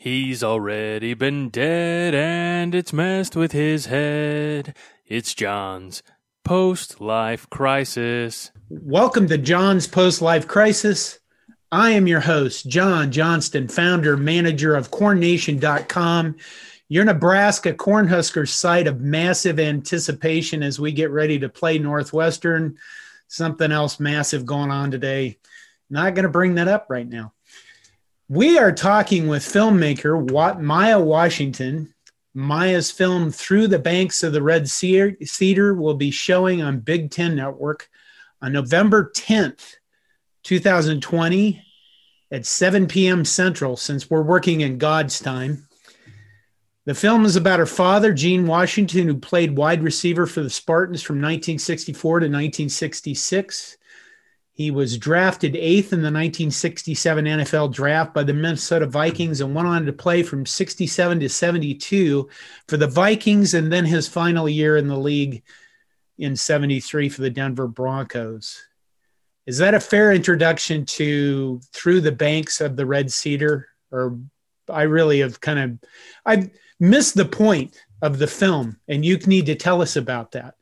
[0.00, 4.76] He's already been dead and it's messed with his head.
[5.04, 6.04] It's John's
[6.44, 8.52] post life crisis.
[8.68, 11.18] Welcome to John's Post Life Crisis.
[11.72, 16.36] I am your host, John Johnston, founder, manager of cornnation.com,
[16.88, 22.78] your Nebraska Cornhuskers site of massive anticipation as we get ready to play Northwestern.
[23.26, 25.40] Something else massive going on today.
[25.90, 27.32] Not going to bring that up right now.
[28.30, 31.94] We are talking with filmmaker Maya Washington.
[32.34, 37.36] Maya's film Through the Banks of the Red Cedar will be showing on Big Ten
[37.36, 37.88] Network
[38.42, 39.76] on November 10th,
[40.42, 41.64] 2020
[42.30, 43.24] at 7 p.m.
[43.24, 45.66] Central, since we're working in God's time.
[46.84, 51.00] The film is about her father, Gene Washington, who played wide receiver for the Spartans
[51.00, 53.78] from 1964 to 1966.
[54.58, 59.68] He was drafted eighth in the 1967 NFL draft by the Minnesota Vikings and went
[59.68, 62.28] on to play from 67 to 72
[62.66, 65.44] for the Vikings and then his final year in the league
[66.18, 68.66] in 73 for the Denver Broncos.
[69.46, 73.68] Is that a fair introduction to Through the Banks of the Red Cedar?
[73.92, 74.18] Or
[74.68, 75.88] I really have kind of,
[76.26, 76.50] I've
[76.80, 80.56] missed the point of the film, and you need to tell us about that.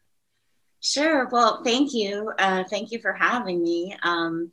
[0.86, 1.28] Sure.
[1.32, 2.32] Well, thank you.
[2.38, 3.96] Uh, thank you for having me.
[4.04, 4.52] Um,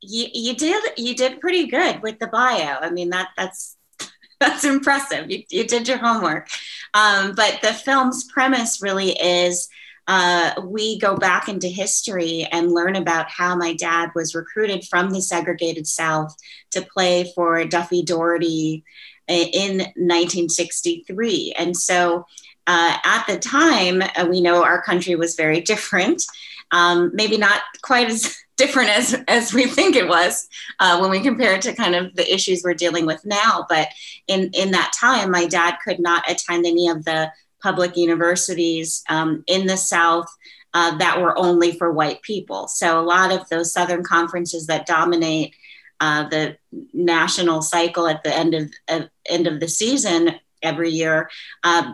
[0.00, 2.76] you, you did you did pretty good with the bio.
[2.80, 3.76] I mean that that's
[4.40, 5.28] that's impressive.
[5.28, 6.48] You, you did your homework.
[6.94, 9.68] Um, but the film's premise really is
[10.06, 15.10] uh, we go back into history and learn about how my dad was recruited from
[15.10, 16.32] the segregated South
[16.70, 18.84] to play for Duffy Daugherty
[19.28, 21.54] in 1963.
[21.58, 22.26] And so
[22.66, 26.22] uh, at the time, uh, we know our country was very different,
[26.70, 30.46] um, maybe not quite as different as, as we think it was
[30.78, 33.66] uh, when we compare it to kind of the issues we're dealing with now.
[33.68, 33.88] But
[34.28, 39.42] in, in that time, my dad could not attend any of the public universities um,
[39.46, 40.26] in the South.
[40.74, 42.66] Uh, that were only for white people.
[42.66, 45.54] So a lot of those Southern conferences that dominate
[46.02, 46.56] uh, the
[46.92, 51.30] national cycle at the end of, uh, end of the season every year,
[51.62, 51.92] uh,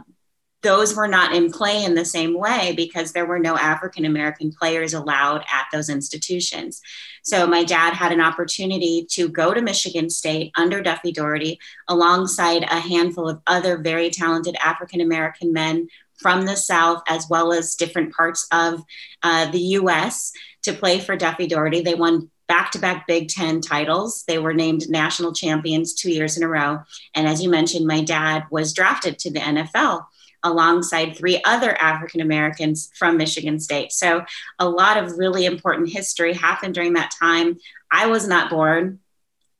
[0.62, 4.52] those were not in play in the same way because there were no African American
[4.52, 6.80] players allowed at those institutions.
[7.22, 12.64] So my dad had an opportunity to go to Michigan State under Duffy Daugherty alongside
[12.64, 17.76] a handful of other very talented African American men from the South, as well as
[17.76, 18.82] different parts of
[19.22, 20.32] uh, the US,
[20.62, 21.82] to play for Duffy Daugherty.
[21.82, 24.24] They won back to back Big Ten titles.
[24.26, 26.80] They were named national champions two years in a row.
[27.14, 30.06] And as you mentioned, my dad was drafted to the NFL
[30.42, 33.92] alongside three other African Americans from Michigan State.
[33.92, 34.24] So
[34.58, 37.58] a lot of really important history happened during that time.
[37.90, 39.00] I was not born.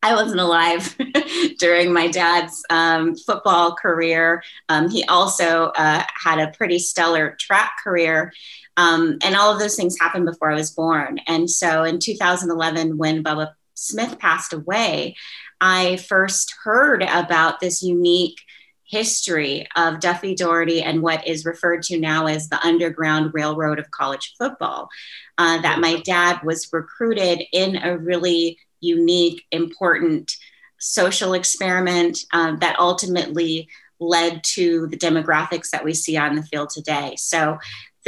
[0.03, 0.97] I wasn't alive
[1.59, 4.43] during my dad's um, football career.
[4.69, 8.33] Um, he also uh, had a pretty stellar track career.
[8.77, 11.19] Um, and all of those things happened before I was born.
[11.27, 15.17] And so in 2011, when Bubba Smith passed away,
[15.61, 18.41] I first heard about this unique
[18.89, 23.91] history of Duffy Daugherty and what is referred to now as the Underground Railroad of
[23.91, 24.89] college football.
[25.37, 30.33] Uh, that my dad was recruited in a really unique, important
[30.79, 33.69] social experiment uh, that ultimately
[34.01, 37.15] led to the demographics that we see on the field today.
[37.17, 37.59] So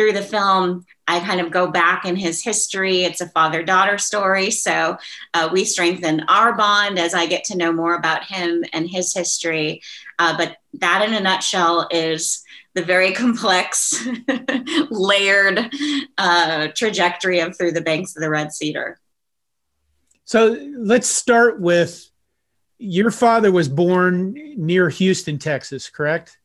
[0.00, 3.04] through the film, I kind of go back in his history.
[3.04, 4.50] It's a father daughter story.
[4.50, 4.96] So
[5.34, 9.12] uh, we strengthen our bond as I get to know more about him and his
[9.12, 9.82] history.
[10.18, 14.08] Uh, but that, in a nutshell, is the very complex,
[14.88, 15.70] layered
[16.16, 18.98] uh, trajectory of Through the Banks of the Red Cedar.
[20.24, 22.10] So let's start with
[22.78, 26.38] your father was born near Houston, Texas, correct?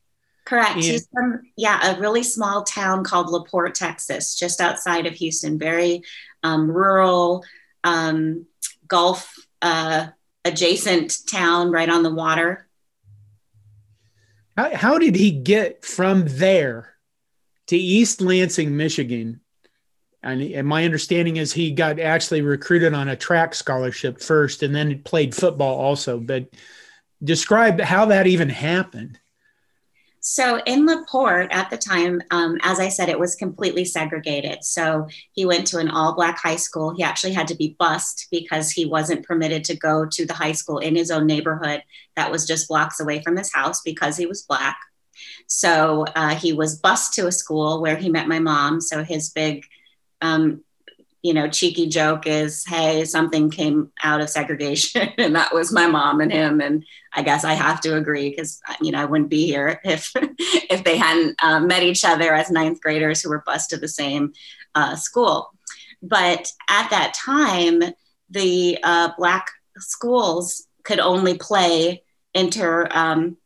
[0.46, 0.76] Correct.
[0.76, 5.58] He's from, yeah, a really small town called LaPorte, Texas, just outside of Houston.
[5.58, 6.02] Very
[6.44, 7.44] um, rural,
[7.82, 8.46] um,
[8.86, 10.06] Gulf uh,
[10.44, 12.68] adjacent town right on the water.
[14.56, 16.94] How, how did he get from there
[17.66, 19.40] to East Lansing, Michigan?
[20.22, 24.72] And, and my understanding is he got actually recruited on a track scholarship first and
[24.72, 26.20] then played football also.
[26.20, 26.50] But
[27.22, 29.18] describe how that even happened.
[30.28, 34.64] So in LaPorte at the time, um, as I said, it was completely segregated.
[34.64, 36.92] So he went to an all black high school.
[36.96, 40.50] He actually had to be bused because he wasn't permitted to go to the high
[40.50, 41.80] school in his own neighborhood
[42.16, 44.76] that was just blocks away from his house because he was black.
[45.46, 48.80] So uh, he was bused to a school where he met my mom.
[48.80, 49.64] So his big,
[50.20, 50.64] um,
[51.26, 55.88] you know, cheeky joke is, hey, something came out of segregation, and that was my
[55.88, 56.60] mom and him.
[56.60, 60.12] And I guess I have to agree because you know I wouldn't be here if
[60.70, 63.88] if they hadn't uh, met each other as ninth graders who were bused to the
[63.88, 64.34] same
[64.76, 65.50] uh, school.
[66.00, 67.82] But at that time,
[68.30, 73.36] the uh, black schools could only play inter um,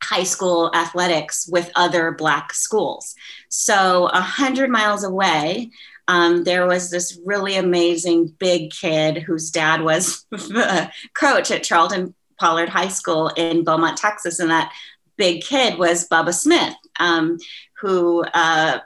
[0.00, 3.16] high school athletics with other black schools.
[3.48, 5.72] So a hundred miles away,
[6.08, 12.14] um, there was this really amazing big kid whose dad was the coach at Charlton
[12.38, 14.38] Pollard High School in Beaumont, Texas.
[14.38, 14.72] And that
[15.16, 17.38] big kid was Bubba Smith, um,
[17.80, 18.80] who uh,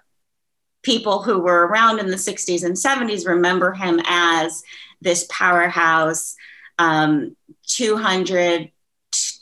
[0.83, 4.63] people who were around in the 60s and 70s remember him as
[5.01, 6.37] this powerhouse,
[6.79, 7.37] um,
[7.67, 8.71] 200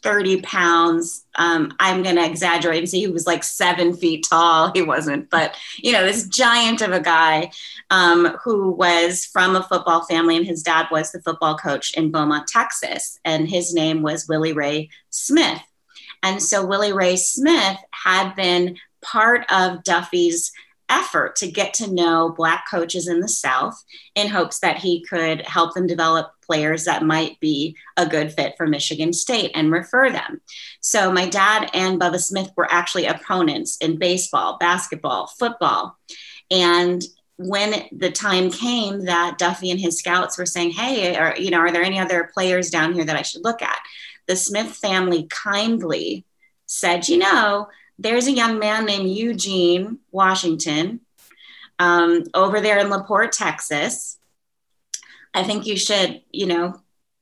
[0.02, 1.24] 30 pounds.
[1.36, 4.70] Um, I'm going to exaggerate and say he was like seven feet tall.
[4.72, 7.50] He wasn't, but you know, this giant of a guy
[7.90, 12.10] um, who was from a football family, and his dad was the football coach in
[12.10, 15.62] Beaumont, Texas, and his name was Willie Ray Smith.
[16.22, 20.52] And so Willie Ray Smith had been part of Duffy's
[20.88, 23.84] effort to get to know Black coaches in the South
[24.14, 28.54] in hopes that he could help them develop players that might be a good fit
[28.56, 30.40] for Michigan State and refer them.
[30.80, 35.96] So, my dad and Bubba Smith were actually opponents in baseball, basketball, football.
[36.50, 37.02] And
[37.36, 41.58] when the time came that Duffy and his scouts were saying, "Hey, are you know,
[41.58, 43.78] are there any other players down here that I should look at?"
[44.26, 46.24] The Smith family kindly
[46.66, 47.68] said, "You know,
[47.98, 51.00] there's a young man named Eugene Washington
[51.78, 54.17] um, over there in LaPorte, Texas.
[55.38, 56.80] I think you should, you know,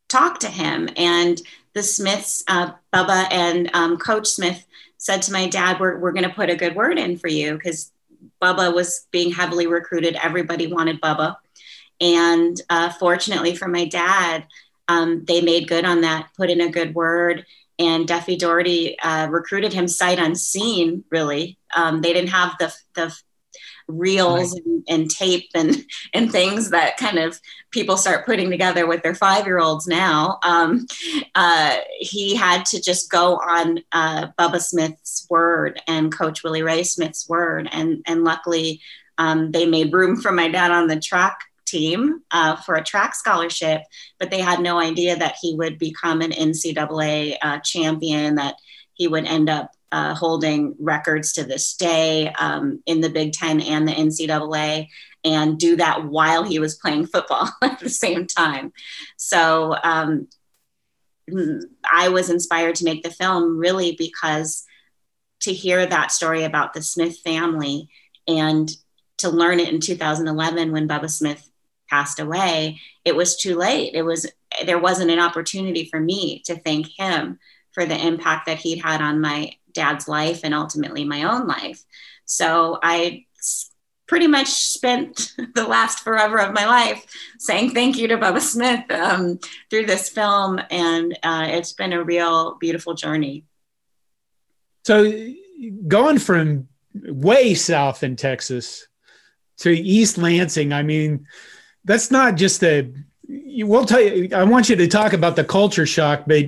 [0.09, 0.89] talk to him.
[0.97, 1.41] And
[1.75, 4.67] the Smiths, uh, Bubba and um, Coach Smith
[4.97, 7.55] said to my dad, We're, we're going to put a good word in for you
[7.55, 7.93] because
[8.41, 10.17] Bubba was being heavily recruited.
[10.23, 11.37] Everybody wanted Bubba.
[12.01, 14.47] And uh, fortunately for my dad,
[14.89, 17.45] um, they made good on that, put in a good word
[17.79, 21.05] and Duffy Daugherty uh, recruited him sight unseen.
[21.11, 23.17] Really, um, they didn't have the the
[23.89, 24.63] reels right.
[24.65, 27.41] and, and, tape and and things that kind of
[27.71, 30.39] people start putting together with their five year olds now.
[30.43, 30.87] Um,
[31.35, 36.83] uh, he had to just go on uh, Bubba Smith's word and Coach Willie Ray
[36.83, 38.81] Smith's word, and and luckily.
[39.19, 43.15] Um, they made room for my dad on the track team uh, for a track
[43.15, 43.83] scholarship,
[44.19, 48.57] but they had no idea that he would become an NCAA uh, champion, that
[48.95, 53.61] he would end up uh, holding records to this day um, in the Big Ten
[53.61, 54.89] and the NCAA,
[55.25, 58.73] and do that while he was playing football at the same time.
[59.17, 60.29] So um,
[61.91, 64.65] I was inspired to make the film really because
[65.41, 67.89] to hear that story about the Smith family
[68.29, 68.71] and
[69.19, 71.49] to learn it in 2011 when Bubba Smith
[71.89, 73.95] passed away, it was too late.
[73.95, 74.31] It was
[74.65, 77.39] there wasn't an opportunity for me to thank him
[77.73, 81.85] for the impact that he'd had on my dad's life and ultimately my own life.
[82.25, 83.27] So I
[84.09, 87.07] pretty much spent the last forever of my life
[87.39, 89.39] saying thank you to Bubba Smith um,
[89.71, 93.45] through this film, and uh, it's been a real beautiful journey.
[94.85, 95.13] So,
[95.89, 98.87] going from way south in Texas
[99.59, 101.27] to East Lansing, I mean,
[101.85, 102.93] that's not just a
[103.29, 106.45] we'll tell you i want you to talk about the culture shock but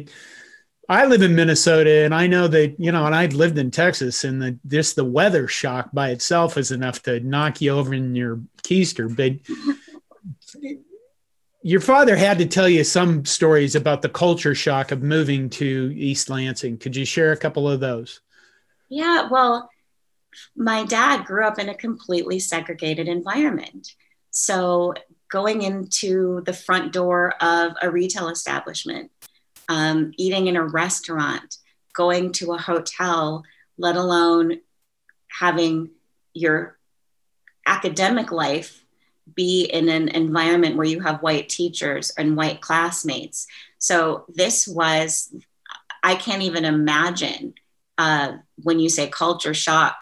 [0.88, 4.24] i live in minnesota and i know that you know and i've lived in texas
[4.24, 8.14] and the just the weather shock by itself is enough to knock you over in
[8.14, 9.32] your keister but
[11.62, 15.92] your father had to tell you some stories about the culture shock of moving to
[15.94, 16.78] east lansing.
[16.78, 18.20] Could you share a couple of those?
[18.88, 19.68] Yeah well
[20.56, 23.94] my dad grew up in a completely segregated environment.
[24.30, 24.94] So
[25.30, 29.10] going into the front door of a retail establishment,
[29.68, 31.56] um, eating in a restaurant,
[31.94, 33.44] going to a hotel,
[33.76, 34.60] let alone
[35.28, 35.90] having
[36.34, 36.78] your
[37.66, 38.84] academic life
[39.34, 43.46] be in an environment where you have white teachers and white classmates.
[43.78, 45.34] So this was,
[46.02, 47.54] I can't even imagine
[47.98, 49.98] uh, when you say culture shock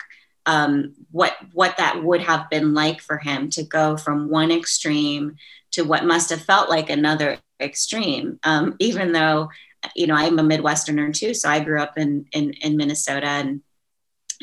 [0.46, 5.36] um, what what that would have been like for him to go from one extreme
[5.72, 8.38] to what must have felt like another extreme.
[8.44, 9.50] Um, even though,
[9.94, 13.62] you know, I'm a Midwesterner too, so I grew up in in, in Minnesota and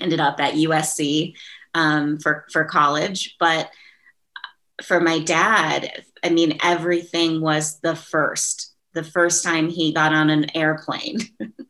[0.01, 1.35] ended up at USC
[1.73, 3.69] um, for for college, but
[4.81, 10.29] for my dad, I mean, everything was the first the first time he got on
[10.29, 11.17] an airplane,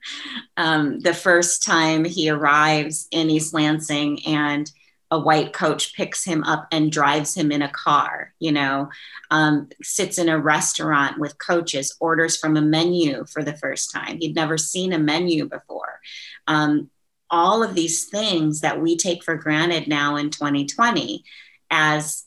[0.58, 4.70] um, the first time he arrives in East Lansing and
[5.14, 8.90] a white coach picks him up and drives him in a car, you know,
[9.30, 14.18] um, sits in a restaurant with coaches, orders from a menu for the first time.
[14.20, 16.00] He'd never seen a menu before.
[16.48, 16.90] Um,
[17.30, 21.24] all of these things that we take for granted now in 2020
[21.70, 22.24] as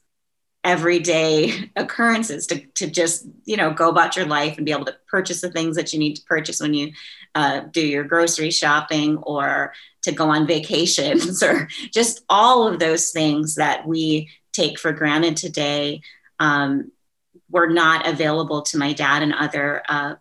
[0.67, 4.97] everyday occurrences to, to just you know go about your life and be able to
[5.09, 6.93] purchase the things that you need to purchase when you
[7.37, 13.11] uh, do your grocery shopping or to go on vacations or just all of those
[13.11, 16.01] things that we take for granted today
[16.41, 16.91] um,
[17.49, 20.15] were not available to my dad and other uh,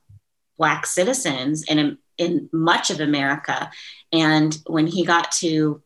[0.60, 3.72] black citizens in, in much of america.
[4.12, 5.82] And when he got to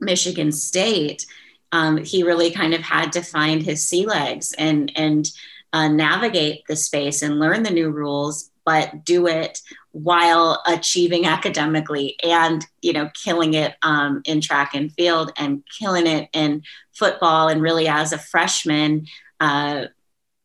[0.00, 1.26] michigan state
[1.72, 5.30] um, he really kind of had to find his sea legs and and
[5.72, 9.60] uh, navigate the space and learn the new rules but do it
[9.92, 16.06] while achieving academically and you know killing it um, in track and field and killing
[16.06, 19.06] it in football and really as a freshman
[19.40, 19.84] uh,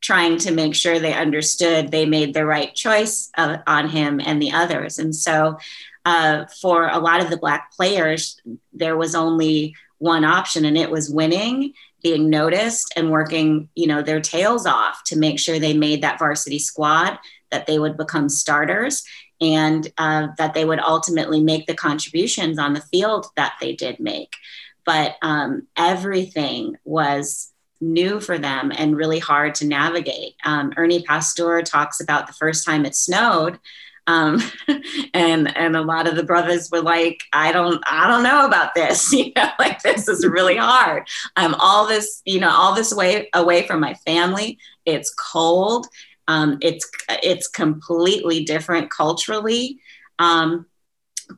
[0.03, 4.41] trying to make sure they understood they made the right choice uh, on him and
[4.41, 4.99] the others.
[4.99, 5.57] And so
[6.05, 8.39] uh, for a lot of the black players
[8.73, 14.01] there was only one option and it was winning being noticed and working you know
[14.01, 17.17] their tails off to make sure they made that varsity squad
[17.51, 19.03] that they would become starters
[19.39, 23.99] and uh, that they would ultimately make the contributions on the field that they did
[23.99, 24.33] make.
[24.85, 30.35] But um, everything was new for them and really hard to navigate.
[30.45, 33.59] Um, Ernie Pasteur talks about the first time it snowed.
[34.07, 34.41] Um,
[35.13, 38.73] and and a lot of the brothers were like, I don't I don't know about
[38.75, 39.13] this.
[39.23, 41.07] You know, like this is really hard.
[41.35, 44.57] I'm all this you know all this way away from my family.
[44.85, 45.87] It's cold.
[46.27, 46.89] Um, it's
[47.21, 49.79] it's completely different culturally,
[50.19, 50.65] um,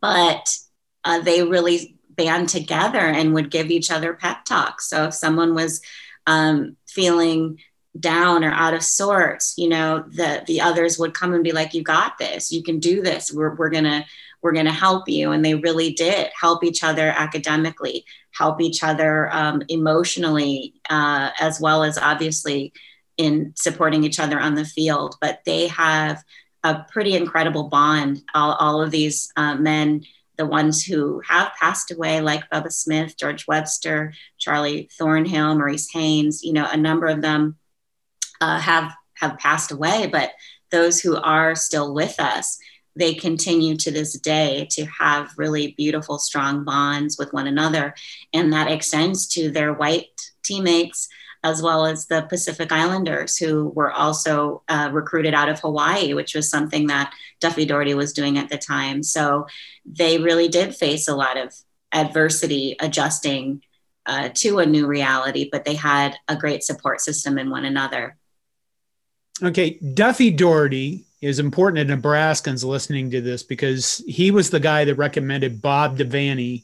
[0.01, 0.57] but
[1.03, 4.89] uh, they really band together and would give each other pep talks.
[4.89, 5.81] So if someone was
[6.27, 7.59] um, feeling
[7.99, 11.73] down or out of sorts, you know, the the others would come and be like,
[11.73, 12.51] "You got this.
[12.51, 13.31] You can do this.
[13.31, 14.05] We're we're gonna
[14.41, 19.33] we're gonna help you." And they really did help each other academically, help each other
[19.33, 22.73] um, emotionally, uh, as well as obviously
[23.17, 26.21] in supporting each other on the field, but they have
[26.63, 28.21] a pretty incredible bond.
[28.33, 30.03] All, all of these uh, men,
[30.37, 36.43] the ones who have passed away, like Bubba Smith, George Webster, Charlie Thornhill, Maurice Haynes,
[36.43, 37.55] you know, a number of them
[38.41, 40.31] uh, have have passed away, but
[40.71, 42.57] those who are still with us,
[42.95, 47.93] they continue to this day to have really beautiful, strong bonds with one another,
[48.33, 50.09] and that extends to their white
[50.43, 51.07] teammates
[51.45, 56.33] as well as the Pacific Islanders, who were also uh, recruited out of Hawaii, which
[56.33, 59.03] was something that Duffy Daugherty was doing at the time.
[59.03, 59.45] So
[59.85, 61.53] they really did face a lot of
[61.91, 63.61] adversity adjusting
[64.07, 68.17] uh, to a new reality, but they had a great support system in one another.
[69.43, 74.85] Okay, Duffy Daugherty is important to Nebraskans listening to this because he was the guy
[74.85, 76.63] that recommended Bob Devaney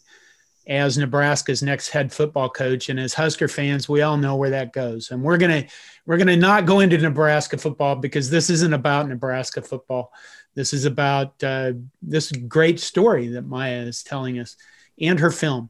[0.68, 2.88] as Nebraska's next head football coach.
[2.88, 5.12] And as Husker fans, we all know where that goes.
[5.12, 5.66] And we're gonna
[6.06, 10.14] we're gonna not go into Nebraska football because this isn't about Nebraska football.
[10.54, 14.56] This is about uh, this great story that Maya is telling us
[15.00, 15.70] and her film.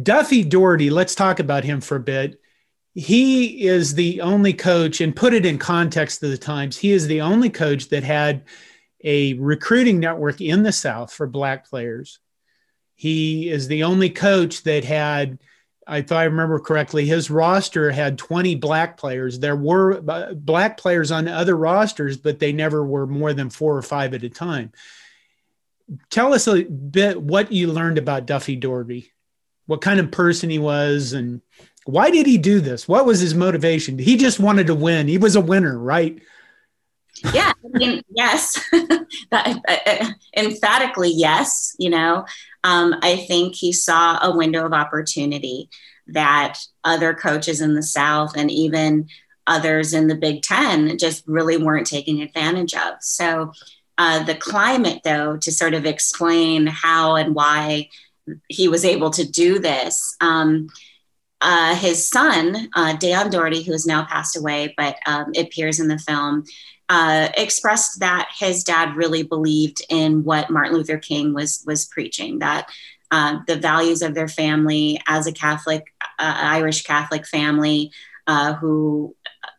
[0.00, 2.40] Duffy Daugherty, let's talk about him for a bit.
[2.94, 7.06] He is the only coach, and put it in context of the times, he is
[7.06, 8.44] the only coach that had
[9.04, 12.18] a recruiting network in the South for black players
[12.98, 15.38] he is the only coach that had,
[15.88, 19.38] if I remember correctly, his roster had 20 black players.
[19.38, 23.76] There were uh, black players on other rosters, but they never were more than four
[23.76, 24.72] or five at a time.
[26.10, 29.12] Tell us a bit what you learned about Duffy Daugherty,
[29.66, 31.40] what kind of person he was, and
[31.88, 32.86] why did he do this?
[32.86, 33.98] What was his motivation?
[33.98, 35.08] He just wanted to win.
[35.08, 36.20] He was a winner, right?
[37.34, 38.64] yeah I mean, yes
[39.32, 42.24] that, uh, emphatically yes you know
[42.64, 45.68] um, I think he saw a window of opportunity
[46.08, 49.08] that other coaches in the South and even
[49.46, 52.94] others in the Big Ten just really weren't taking advantage of.
[53.00, 53.52] So,
[53.96, 57.88] uh, the climate, though, to sort of explain how and why
[58.48, 60.16] he was able to do this.
[60.20, 60.68] Um,
[61.40, 65.88] uh, his son, uh, Dan Daugherty, who has now passed away, but um, appears in
[65.88, 66.44] the film,
[66.88, 72.38] uh, expressed that his dad really believed in what Martin Luther King was was preaching
[72.38, 72.68] that
[73.10, 77.92] uh, the values of their family as a Catholic uh, Irish Catholic family
[78.26, 79.14] uh, who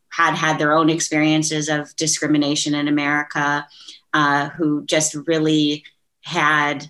[0.09, 3.65] had had their own experiences of discrimination in America,
[4.13, 5.83] uh, who just really
[6.24, 6.89] had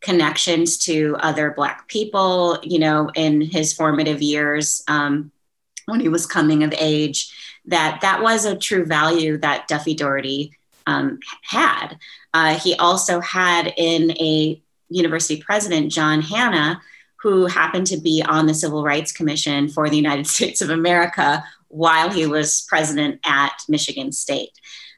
[0.00, 5.30] connections to other Black people, you know, in his formative years um,
[5.86, 7.32] when he was coming of age,
[7.66, 10.52] that that was a true value that Duffy Daugherty
[10.86, 11.98] um, had.
[12.32, 16.80] Uh, he also had in a university president, John Hannah,
[17.16, 21.44] who happened to be on the Civil Rights Commission for the United States of America
[21.68, 24.52] while he was president at Michigan State.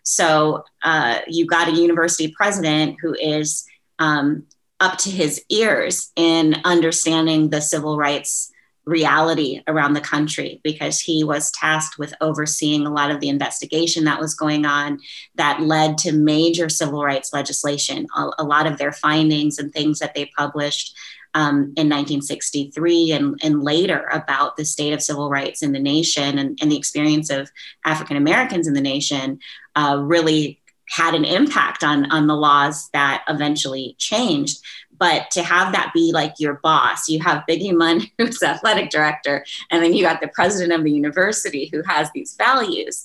[0.04, 3.64] So uh, you got a university president who is
[3.99, 4.47] um,
[4.83, 8.51] up to his ears in understanding the civil rights
[8.85, 14.05] reality around the country because he was tasked with overseeing a lot of the investigation
[14.05, 14.99] that was going on
[15.37, 18.09] that led to major civil rights legislation.
[18.17, 20.97] A, a lot of their findings and things that they published
[21.35, 26.39] um, in 1963 and, and later about the state of civil rights in the nation
[26.39, 27.51] and, and the experience of
[27.85, 29.39] African Americans in the nation
[29.77, 34.59] uh, really had an impact on on the laws that eventually changed.
[34.97, 39.45] But to have that be like your boss you have biggie munn who's athletic director
[39.71, 43.05] and then you got the president of the university who has these values.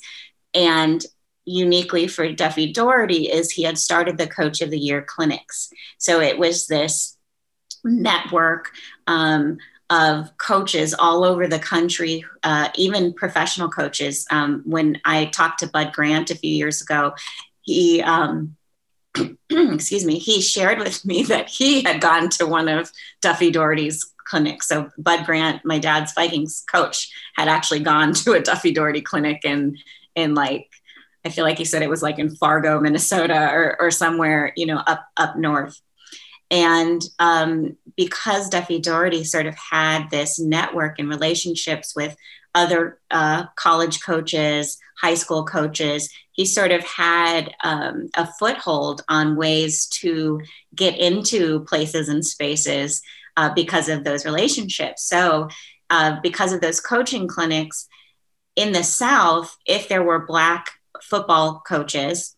[0.54, 1.06] And
[1.48, 5.72] uniquely for duffy daugherty is he had started the coach of the year clinics.
[5.98, 7.18] So it was this
[7.84, 8.72] network
[9.08, 9.58] um,
[9.90, 14.28] of coaches all over the country, uh, even professional coaches.
[14.30, 17.14] Um, when I talked to Bud Grant a few years ago,
[17.68, 18.56] he um,
[19.50, 24.14] excuse me he shared with me that he had gone to one of duffy daugherty's
[24.26, 24.68] clinics.
[24.68, 29.42] So bud grant my dad's vikings coach had actually gone to a duffy daugherty clinic
[29.44, 29.78] in
[30.16, 30.68] in like
[31.26, 34.66] i feel like he said it was like in fargo minnesota or, or somewhere you
[34.66, 35.80] know up up north.
[36.50, 42.16] And um, because Duffy Daugherty sort of had this network and relationships with
[42.58, 49.36] other uh, college coaches, high school coaches, he sort of had um, a foothold on
[49.36, 50.42] ways to
[50.76, 53.02] get into places and spaces
[53.38, 55.08] uh, because of those relationships.
[55.08, 55.50] So,
[55.90, 57.88] uh, because of those coaching clinics
[58.56, 60.72] in the South, if there were Black
[61.02, 62.36] football coaches,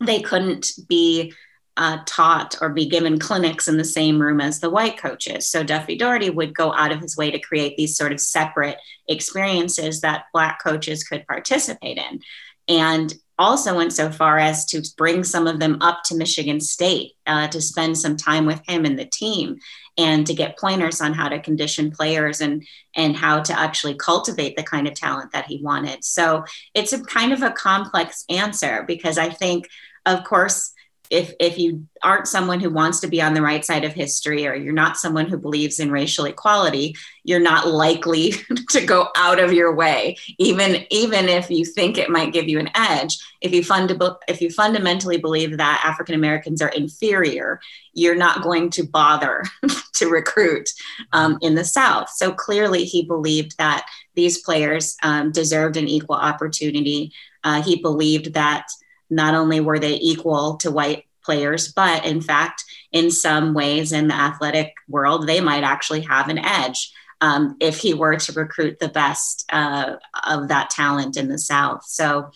[0.00, 1.32] they couldn't be
[1.76, 5.48] uh, taught or be given clinics in the same room as the white coaches.
[5.48, 8.76] So Duffy Daugherty would go out of his way to create these sort of separate
[9.08, 12.20] experiences that Black coaches could participate in.
[12.68, 17.12] And also went so far as to bring some of them up to Michigan State
[17.26, 19.58] uh, to spend some time with him and the team
[19.98, 24.56] and to get pointers on how to condition players and and how to actually cultivate
[24.56, 26.04] the kind of talent that he wanted.
[26.04, 29.68] So it's a kind of a complex answer because I think,
[30.06, 30.72] of course,
[31.12, 34.46] if if you aren't someone who wants to be on the right side of history
[34.46, 38.32] or you're not someone who believes in racial equality you're not likely
[38.70, 40.16] to go out of your way.
[40.38, 43.92] Even even if you think it might give you an edge if you fund
[44.26, 47.60] if you fundamentally believe that african americans are inferior
[47.92, 49.44] you're not going to bother
[49.94, 50.70] to recruit
[51.12, 52.08] um, in the south.
[52.10, 57.12] So clearly he believed that these players um, deserved an equal opportunity.
[57.44, 58.66] Uh, he believed that
[59.12, 64.08] not only were they equal to white players, but in fact, in some ways in
[64.08, 68.78] the athletic world, they might actually have an edge um, if he were to recruit
[68.80, 69.96] the best uh,
[70.26, 71.84] of that talent in the South.
[71.84, 72.30] So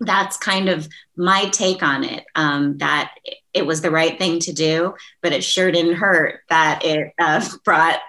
[0.00, 3.14] that's kind of my take on it um, that
[3.52, 7.46] it was the right thing to do, but it sure didn't hurt that it uh,
[7.64, 8.00] brought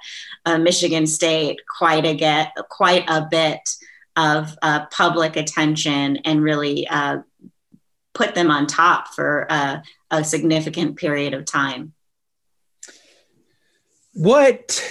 [0.45, 3.61] uh, Michigan State quite a get quite a bit
[4.15, 7.17] of uh, public attention and really uh,
[8.15, 11.93] put them on top for uh, a significant period of time.
[14.13, 14.81] What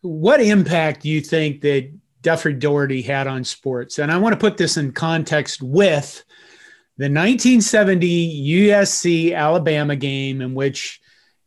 [0.00, 3.98] what impact do you think that Duffy Daugherty had on sports?
[3.98, 6.24] And I want to put this in context with
[6.96, 11.00] the 1970 USC Alabama game in which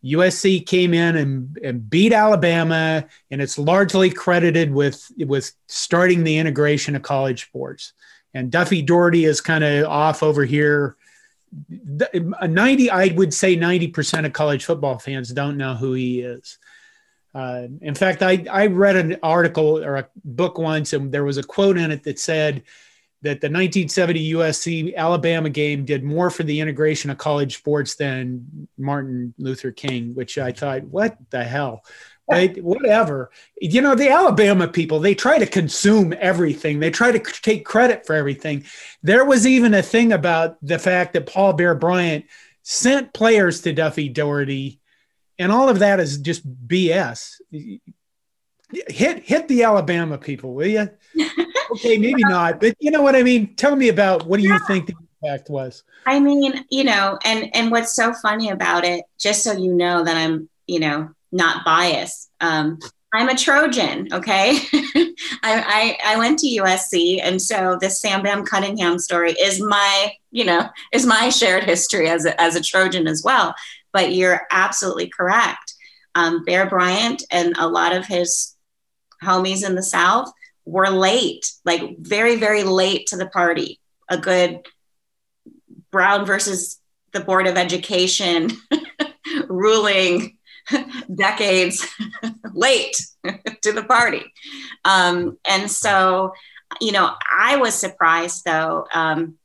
[0.04, 6.38] USC came in and, and, beat Alabama, and it's largely credited with with starting the
[6.38, 7.94] integration of college sports.
[8.34, 10.96] And Duffy Daugherty is kind of off over here
[11.70, 16.58] 90 i would say 90% of college football fans don't know who he is.
[17.34, 21.38] Uh, in fact I, I read an article or a book once and there was
[21.38, 22.64] a quote in it that said
[23.22, 28.68] that the 1970 usc alabama game did more for the integration of college sports than
[28.78, 31.84] martin luther king which i thought what the hell
[32.30, 32.64] right?
[32.64, 33.32] Whatever.
[33.60, 36.80] You know, the Alabama people, they try to consume everything.
[36.80, 38.66] They try to take credit for everything.
[39.04, 42.26] There was even a thing about the fact that Paul Bear Bryant
[42.64, 44.80] sent players to Duffy Daugherty,
[45.38, 47.36] and all of that is just BS.
[48.88, 50.90] Hit hit the Alabama people, will you?
[51.72, 53.56] Okay, maybe not, but you know what I mean.
[53.56, 55.84] Tell me about what do you think the impact was?
[56.06, 60.04] I mean, you know, and and what's so funny about it, just so you know
[60.04, 62.30] that I'm you know, not bias.
[62.40, 62.80] Um,
[63.14, 64.58] I'm a Trojan, okay?
[64.74, 70.14] I, I, I went to USC, and so this Sam Bam Cunningham story is my,
[70.32, 73.54] you know, is my shared history as a, as a Trojan as well.
[73.94, 75.74] But you're absolutely correct.
[76.16, 78.56] Um, Bear Bryant and a lot of his
[79.24, 80.32] homies in the South
[80.66, 83.80] were late, like very, very late to the party.
[84.10, 84.60] A good
[85.92, 86.80] Brown versus
[87.14, 88.52] the Board of Education
[89.48, 90.35] ruling
[91.16, 91.86] decades
[92.54, 92.96] late
[93.62, 94.24] to the party.
[94.84, 96.34] Um, and so,
[96.82, 99.36] you know, I was surprised though, um,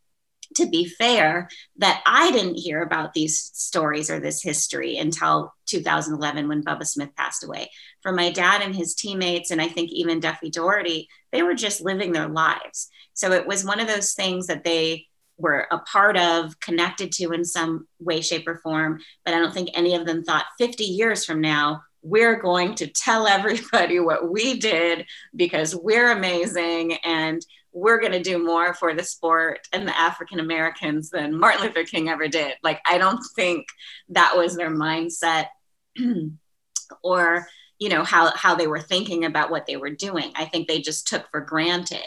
[0.56, 6.48] to be fair, that I didn't hear about these stories or this history until 2011
[6.48, 7.70] when Bubba Smith passed away.
[8.02, 11.80] For my dad and his teammates, and I think even Duffy Daugherty, they were just
[11.80, 12.88] living their lives.
[13.14, 15.06] So it was one of those things that they
[15.40, 19.00] were a part of, connected to in some way, shape, or form.
[19.24, 22.86] But I don't think any of them thought 50 years from now, we're going to
[22.86, 28.94] tell everybody what we did because we're amazing and we're going to do more for
[28.94, 32.54] the sport and the African Americans than Martin Luther King ever did.
[32.62, 33.66] Like, I don't think
[34.08, 35.46] that was their mindset
[37.04, 37.46] or,
[37.78, 40.32] you know, how, how they were thinking about what they were doing.
[40.34, 42.02] I think they just took for granted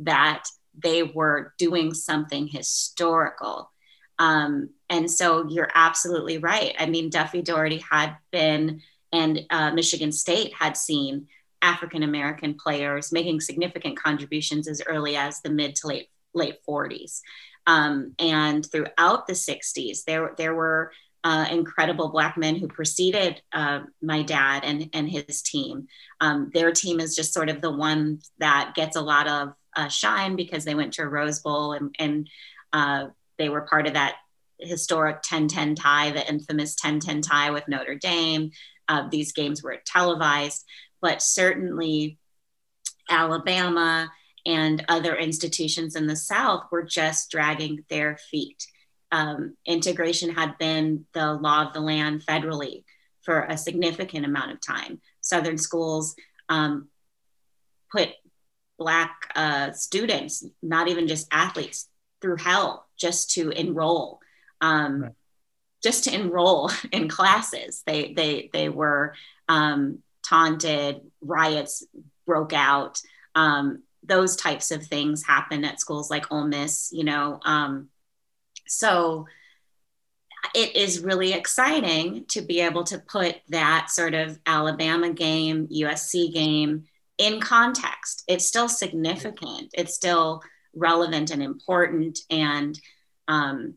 [0.00, 0.44] that
[0.82, 3.70] they were doing something historical.
[4.18, 6.74] Um, and so you're absolutely right.
[6.78, 11.28] I mean, Duffy Daugherty had been, and uh, Michigan State had seen
[11.62, 17.20] African American players making significant contributions as early as the mid to late late 40s.
[17.66, 23.80] Um, and throughout the 60s, there, there were uh, incredible Black men who preceded uh,
[24.00, 25.86] my dad and, and his team.
[26.20, 29.88] Um, their team is just sort of the one that gets a lot of uh,
[29.88, 32.28] shine because they went to a Rose Bowl and, and
[32.72, 33.06] uh,
[33.38, 34.16] they were part of that
[34.58, 38.50] historic 10-10 tie, the infamous 10-10 tie with Notre Dame.
[38.88, 40.64] Uh, these games were televised,
[41.00, 42.18] but certainly
[43.08, 44.10] Alabama
[44.44, 48.66] and other institutions in the South were just dragging their feet.
[49.12, 52.84] Um, integration had been the law of the land federally
[53.22, 55.00] for a significant amount of time.
[55.22, 56.14] Southern schools
[56.48, 56.88] um,
[57.90, 58.10] put
[58.80, 61.86] Black uh, students, not even just athletes,
[62.22, 64.20] through hell just to enroll.
[64.62, 65.12] Um, right.
[65.82, 69.14] Just to enroll in classes, they they they were
[69.48, 71.02] um, taunted.
[71.20, 71.86] Riots
[72.26, 73.00] broke out.
[73.34, 76.90] Um, those types of things happen at schools like Ole Miss.
[76.90, 77.88] You know, um,
[78.66, 79.26] so
[80.54, 86.32] it is really exciting to be able to put that sort of Alabama game, USC
[86.32, 86.84] game
[87.20, 88.24] in context.
[88.26, 89.70] It's still significant.
[89.74, 90.42] It's still
[90.74, 92.80] relevant and important and
[93.28, 93.74] um,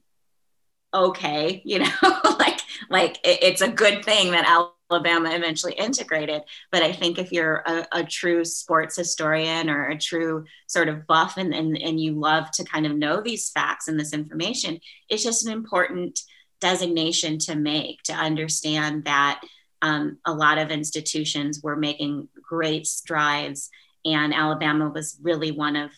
[0.94, 1.92] okay, you know,
[2.40, 4.48] like like it, it's a good thing that
[4.90, 6.44] Alabama eventually integrated.
[6.72, 11.06] But I think if you're a, a true sports historian or a true sort of
[11.06, 14.80] buff and, and, and you love to kind of know these facts and this information,
[15.10, 16.20] it's just an important
[16.62, 19.42] designation to make to understand that
[19.84, 23.70] um, a lot of institutions were making great strides,
[24.06, 25.92] and Alabama was really one of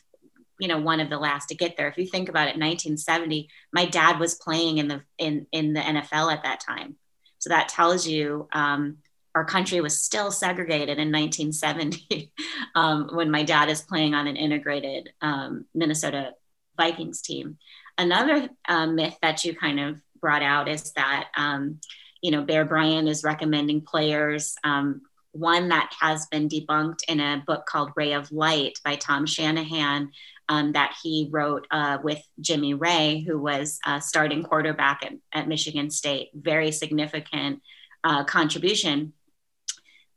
[0.60, 1.88] you know one of the last to get there.
[1.88, 5.82] If you think about it, 1970, my dad was playing in the in in the
[5.82, 6.96] NFL at that time,
[7.38, 8.98] so that tells you um,
[9.36, 12.32] our country was still segregated in 1970
[12.76, 16.32] um, when my dad is playing on an integrated um, Minnesota
[16.76, 17.58] Vikings team.
[18.00, 21.80] Another uh, myth that you kind of brought out is that um,
[22.26, 24.56] you know, Bear Bryant is recommending players.
[24.64, 29.28] Um, one that has been debunked in a book called Raye of Light by Tom
[29.28, 30.10] Shanahan
[30.50, 35.48] um, that he wrote uh, with Jimmy Raye, who was uh, starting quarterback at, at,
[35.48, 36.30] Michigan State.
[36.34, 37.62] Very significant
[38.04, 39.14] uh, contribution.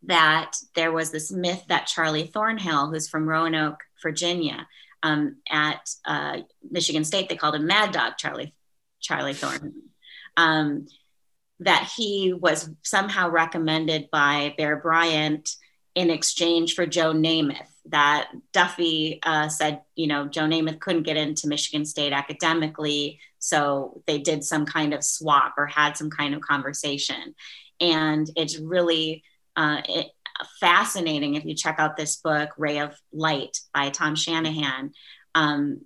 [0.04, 4.66] That there was this myth that Charlie Thornhill, who's from Roanoke, Virginia,
[5.02, 6.38] um, at uh,
[6.70, 8.54] Michigan State, they called him Mad Dog Charlie
[8.98, 9.72] Charlie Thornhill.
[10.38, 10.86] Um,
[11.60, 15.56] that he was somehow recommended by Bear Bryant
[15.94, 17.66] in exchange for Joe Namath.
[17.86, 24.02] That Duffy uh, said, you know, Joe Namath couldn't get into Michigan State academically, so
[24.06, 27.34] they did some kind of swap or had some kind of conversation.
[27.80, 29.24] And it's really
[29.56, 30.08] uh, it,
[30.60, 34.92] fascinating if you check out this book, Raye of Light by Tom Shanahan.
[35.34, 35.80] Um,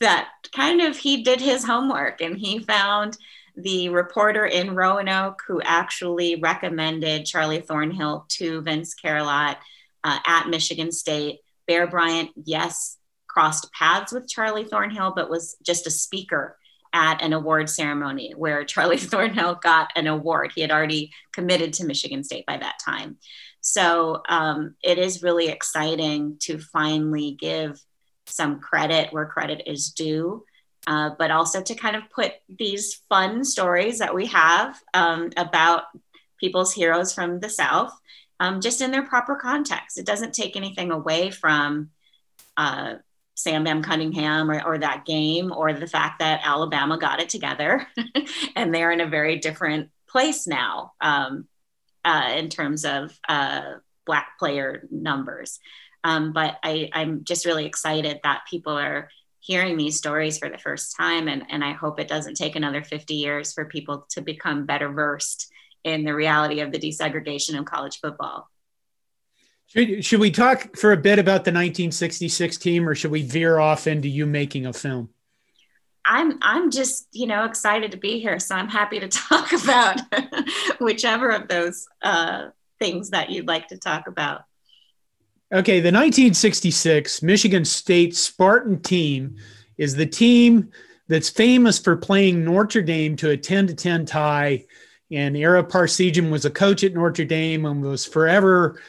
[0.00, 3.18] that kind of he did his homework and he found
[3.62, 9.56] the reporter in Roanoke who actually recommended Charlie Thornhill to Vince Carillot
[10.04, 11.40] uh, at Michigan State.
[11.66, 12.96] Bear Bryant, yes,
[13.26, 16.56] crossed paths with Charlie Thornhill, but was just a speaker
[16.92, 20.52] at an award ceremony where Charlie Thornhill got an award.
[20.54, 23.18] He had already committed to Michigan State by that time.
[23.60, 27.80] So um, it is really exciting to finally give
[28.26, 30.44] some credit where credit is due,
[30.86, 35.84] uh, but also to kind of put these fun stories that we have um, about
[36.38, 37.92] people's heroes from the South
[38.40, 39.98] um, just in their proper context.
[39.98, 41.90] It doesn't take anything away from
[42.56, 42.94] uh,
[43.34, 47.86] Sam Bam Cunningham or, or, that game or the fact that Alabama got it together
[48.56, 51.46] and they're in a very different place now um,
[52.04, 55.60] uh, in terms of uh, Black player numbers.
[56.02, 59.10] Um, but I, I'm just really excited that people are
[59.40, 61.28] hearing these stories for the first time.
[61.28, 64.90] And, and I hope it doesn't take another 50 years for people to become better
[64.90, 65.50] versed
[65.82, 68.48] in the reality of the desegregation of college football.
[69.66, 73.58] Should, should we talk for a bit about the 1966 team or should we veer
[73.58, 75.10] off into you making a film?
[76.04, 80.00] I'm I'm just you know excited to be here, so I'm happy to talk about
[80.80, 82.48] whichever of those uh,
[82.78, 84.42] things that you'd like to talk about.
[85.52, 89.36] Okay, the 1966 Michigan State Spartan team
[89.76, 90.70] is the team
[91.08, 94.64] that's famous for playing Notre Dame to a 10 to 10 tie
[95.10, 98.80] and Ara Parseghian was a coach at Notre Dame and was forever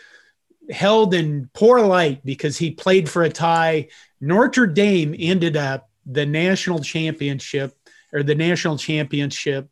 [0.70, 3.88] held in poor light because he played for a tie.
[4.20, 7.76] Notre Dame ended up the national championship
[8.14, 9.68] or the national championship,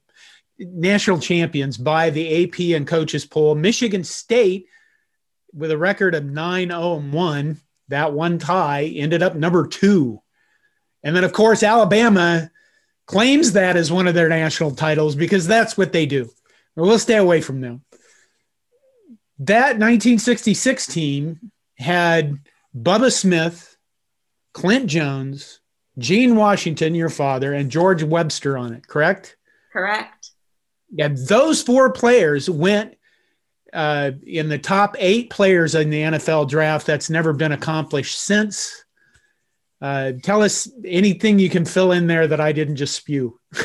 [0.58, 3.54] national champions by the AP and coaches poll.
[3.54, 4.66] Michigan State,
[5.54, 7.58] with a record of 9 0 1,
[7.90, 10.22] that one tie ended up number two.
[11.04, 12.52] And then, of course, Alabama
[13.06, 16.30] claims that as one of their national titles because that's what they do.
[16.76, 17.84] We'll stay away from them.
[19.40, 22.38] That 1966 team had
[22.76, 23.78] Bubba Smith,
[24.54, 25.60] Clint Jones,
[25.98, 29.38] Gene Washington, your father, and George Webster on it, correct?
[29.74, 30.32] Correct.
[30.92, 32.96] Yeah, those four players went
[33.74, 36.86] uh, in the top eight players in the NFL draft.
[36.86, 38.84] That's never been accomplished since.
[39.82, 43.40] Uh, tell us anything you can fill in there that I didn't just spew.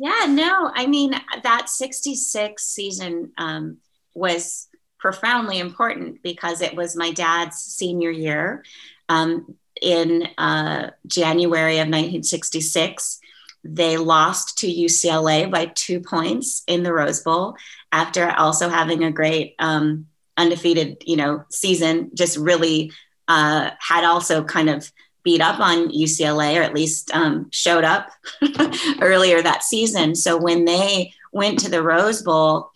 [0.00, 3.78] Yeah, no, I mean, that 66 season um,
[4.14, 8.64] was profoundly important because it was my dad's senior year.
[9.08, 13.20] Um, in uh, January of 1966,
[13.64, 17.56] they lost to UCLA by two points in the Rose Bowl
[17.92, 22.10] after also having a great um, undefeated, you know, season.
[22.14, 22.92] Just really
[23.26, 24.90] uh, had also kind of
[25.22, 28.10] beat up on UCLA, or at least um, showed up
[29.00, 30.14] earlier that season.
[30.14, 32.70] So when they went to the Rose Bowl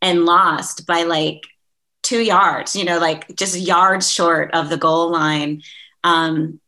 [0.00, 1.42] and lost by like
[2.02, 5.62] two yards, you know, like just yards short of the goal line,
[6.04, 6.60] um,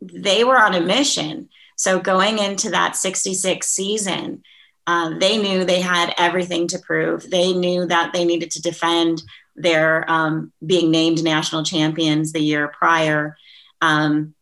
[0.00, 1.48] they were on a mission.
[1.76, 4.42] So going into that 66 season,
[4.86, 7.30] uh, they knew they had everything to prove.
[7.30, 9.22] They knew that they needed to defend
[9.54, 13.36] their um, being named national champions the year prior.
[13.80, 14.34] Um,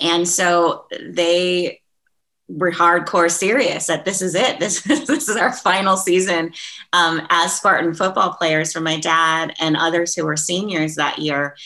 [0.00, 1.80] and so they
[2.48, 4.58] were hardcore serious that this is it.
[4.60, 6.52] This, this is our final season
[6.92, 11.56] um, as Spartan football players for my dad and others who were seniors that year.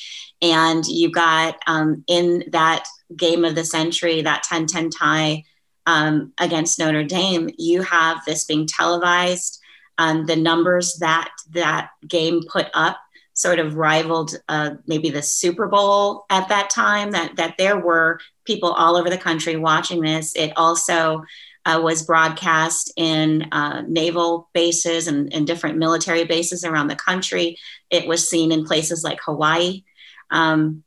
[0.40, 5.44] And you got um, in that game of the century, that 10 10 tie
[5.88, 9.59] um, against Notre Dame, you have this being televised.
[9.96, 12.98] Um, the numbers that that game put up
[13.33, 17.12] sort of rivaled uh, maybe the Super Bowl at that time.
[17.12, 20.37] That that there were people all over the country watching this.
[20.37, 21.24] It also
[21.64, 27.59] uh, was broadcast in uh, naval bases and, and, different military bases around the country.
[27.90, 29.85] It was seen in places like Hawaii.
[30.31, 30.85] Um,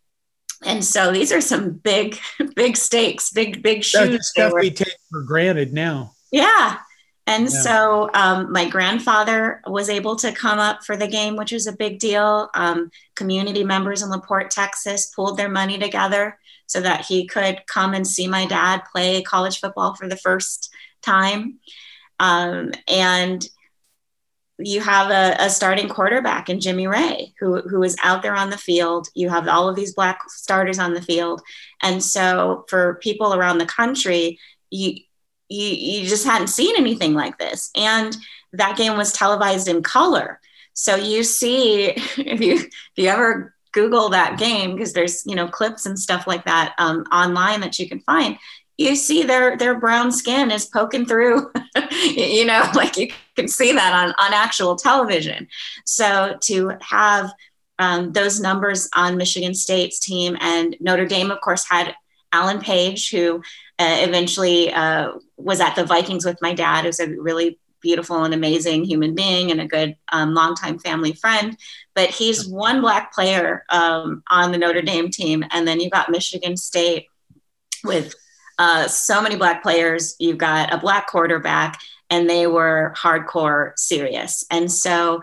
[0.63, 2.19] and so these are some big,
[2.56, 4.12] big stakes, big, big shoes.
[4.12, 6.13] That's stuff we take for granted now.
[6.32, 6.78] Yeah.
[7.28, 7.62] And yeah.
[7.62, 11.76] so um, my grandfather was able to come up for the game, which was a
[11.76, 12.50] big deal.
[12.54, 17.93] Um, community members in LaPorte, Texas pulled their money together so that he could come
[17.93, 21.60] and see my dad play college football for the first time.
[22.19, 23.47] Um, and
[24.63, 28.50] you have a, a, starting quarterback in Jimmy Raye, who, who is out there on
[28.50, 29.08] the field.
[29.15, 31.41] You have all of these black starters on the field.
[31.82, 34.95] And so for people around the country, you,
[35.50, 37.71] you, you just hadn't seen anything like this.
[37.76, 38.15] And
[38.54, 40.39] that game was televised in color.
[40.74, 41.86] So you see,
[42.17, 46.28] if you if you ever Google that game, because there's you know clips and stuff
[46.28, 48.38] like that um, online that you can find,
[48.78, 51.52] you see their their brown skin is poking through.
[52.02, 53.10] you know, like you
[53.42, 55.48] can see that on on actual television.
[55.86, 57.32] So to have
[57.80, 61.96] um, those numbers on Michigan State's team and Notre Dame, of course, had
[62.32, 63.38] Alan Page, who
[63.80, 68.34] uh, eventually uh, was at the Vikings with my dad, who's a really beautiful and
[68.34, 71.58] amazing human being and a good um, longtime family friend.
[71.96, 75.44] But he's one black player um, on the Notre Dame team.
[75.52, 77.08] And then you've got Michigan State
[77.84, 78.14] with
[78.60, 80.16] uh, so many black players.
[80.20, 81.80] You've got a black quarterback,
[82.12, 84.45] and they were hardcore serious.
[84.52, 85.21] And so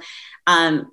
[0.48, 0.90] um,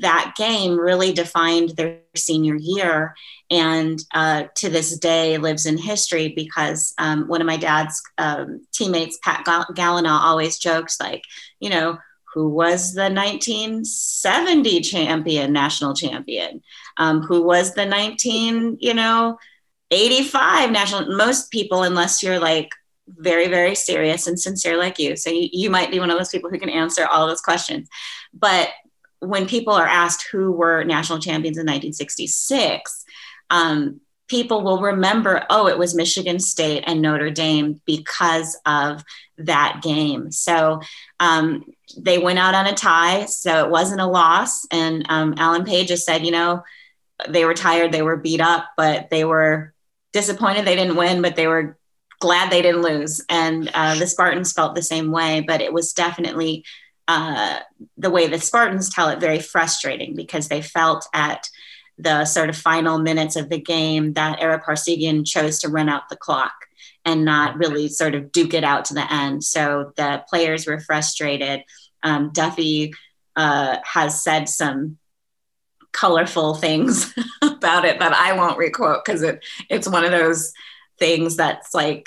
[0.00, 3.14] that game really defined their senior year
[3.50, 8.66] and uh, to this day lives in history because um, one of my dad's um,
[8.72, 11.22] teammates pat Gallinagh, always jokes like
[11.60, 11.98] you know
[12.34, 16.62] who was the 1970 champion national champion
[16.96, 19.38] um, who was the 19 you know
[19.90, 22.70] 85 national most people unless you're like
[23.16, 26.28] very very serious and sincere like you so you, you might be one of those
[26.28, 27.88] people who can answer all those questions
[28.32, 28.70] but
[29.20, 33.04] when people are asked who were national champions in 1966,
[33.50, 39.02] um, people will remember, oh, it was Michigan State and Notre Dame because of
[39.38, 40.30] that game.
[40.30, 40.80] So
[41.18, 41.64] um,
[41.96, 44.66] they went out on a tie, so it wasn't a loss.
[44.70, 46.62] And um, Alan Page just said, you know,
[47.28, 49.74] they were tired, they were beat up, but they were
[50.12, 51.77] disappointed they didn't win, but they were
[52.20, 53.24] glad they didn't lose.
[53.28, 56.64] And uh, the Spartans felt the same way, but it was definitely
[57.06, 57.60] uh,
[57.96, 61.48] the way the Spartans tell it, very frustrating because they felt at
[61.96, 66.08] the sort of final minutes of the game that Ara Parseghian chose to run out
[66.08, 66.54] the clock
[67.04, 69.42] and not really sort of duke it out to the end.
[69.42, 71.62] So the players were frustrated.
[72.02, 72.94] Um, Duffy
[73.34, 74.98] uh, has said some
[75.92, 80.52] colorful things about it that I won't requote because it it's one of those
[80.98, 82.06] things that's like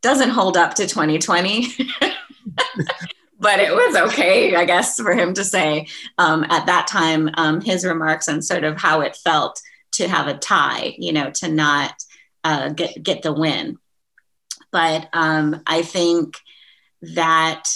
[0.00, 1.66] doesn't hold up to 2020.
[3.38, 7.60] but it was okay, I guess, for him to say um, at that time um,
[7.60, 9.60] his remarks on sort of how it felt
[9.92, 11.92] to have a tie, you know, to not
[12.44, 13.78] uh, get get the win.
[14.70, 16.38] But um, I think
[17.02, 17.68] that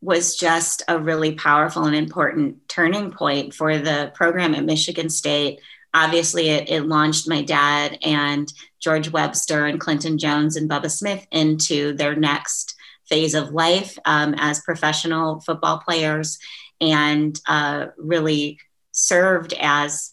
[0.00, 5.60] was just a really powerful and important turning point for the program at Michigan State.
[5.96, 11.26] Obviously, it, it launched my dad and George Webster and Clinton Jones and Bubba Smith
[11.32, 12.76] into their next
[13.08, 16.38] phase of life um, as professional football players
[16.82, 18.58] and uh, really
[18.92, 20.12] served as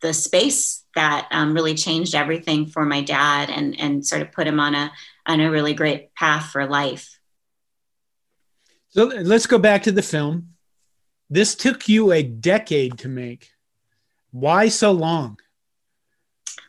[0.00, 4.46] the space that um, really changed everything for my dad and, and sort of put
[4.46, 4.90] him on a,
[5.26, 7.18] on a really great path for life.
[8.88, 10.54] So let's go back to the film.
[11.28, 13.51] This took you a decade to make.
[14.32, 15.38] Why so long?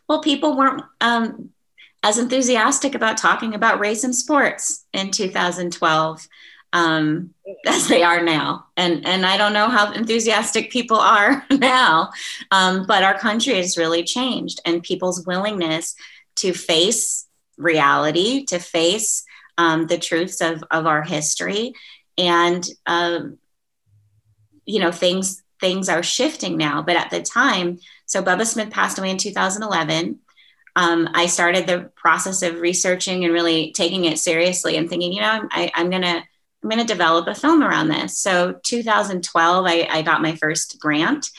[0.07, 1.49] Well, people weren't um,
[2.03, 6.27] as enthusiastic about talking about race in sports in 2012
[6.73, 7.33] um,
[7.65, 8.67] as they are now.
[8.75, 12.11] And, and I don't know how enthusiastic people are now,
[12.51, 15.95] um, but our country has really changed, and people's willingness
[16.35, 19.23] to face reality, to face
[19.57, 21.73] um, the truths of, of our history,
[22.17, 23.37] and um,
[24.65, 26.81] you know things things are shifting now.
[26.81, 30.19] But at the time, so Bubba Smith passed away in 2011
[30.75, 35.21] um, I started the process of researching and really taking it seriously and thinking, you
[35.21, 36.23] know, I, am gonna
[36.63, 38.17] I'm gonna develop a film around this.
[38.17, 41.29] So 2012, I, I got my first grant.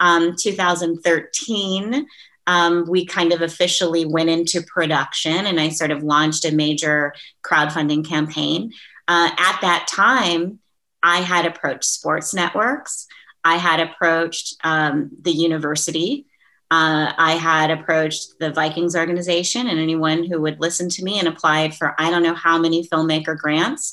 [0.00, 2.06] Um, 2013,
[2.46, 7.14] um, we kind of officially went into production, and I sort of launched a major
[7.44, 8.72] crowdfunding campaign.
[9.06, 10.58] Uh, at that time,
[11.02, 13.06] I had approached sports networks.
[13.44, 16.26] I had approached um, the university
[16.70, 21.26] uh, I had approached the Vikings organization and anyone who would listen to me and
[21.26, 23.92] applied for I don't know how many filmmaker grants.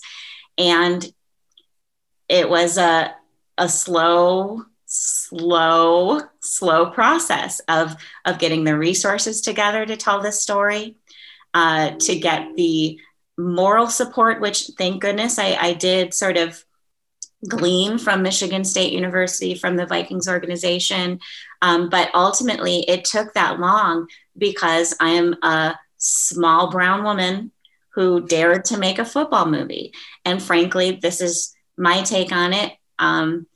[0.60, 1.12] And
[2.30, 3.16] it was a,
[3.58, 10.98] a slow, slow, slow process of, of getting the resources together to tell this story,
[11.56, 13.00] uh, to get the
[13.40, 16.64] moral support, which thank goodness I, I did sort of
[17.48, 21.20] glean from Michigan State University, from the Vikings organization.
[21.62, 24.08] Um, but ultimately, it took that long
[24.38, 27.52] because I am a small brown woman
[27.94, 29.92] who dared to make a football movie.
[30.24, 32.74] And frankly, this is my take on it.
[33.00, 33.48] Um,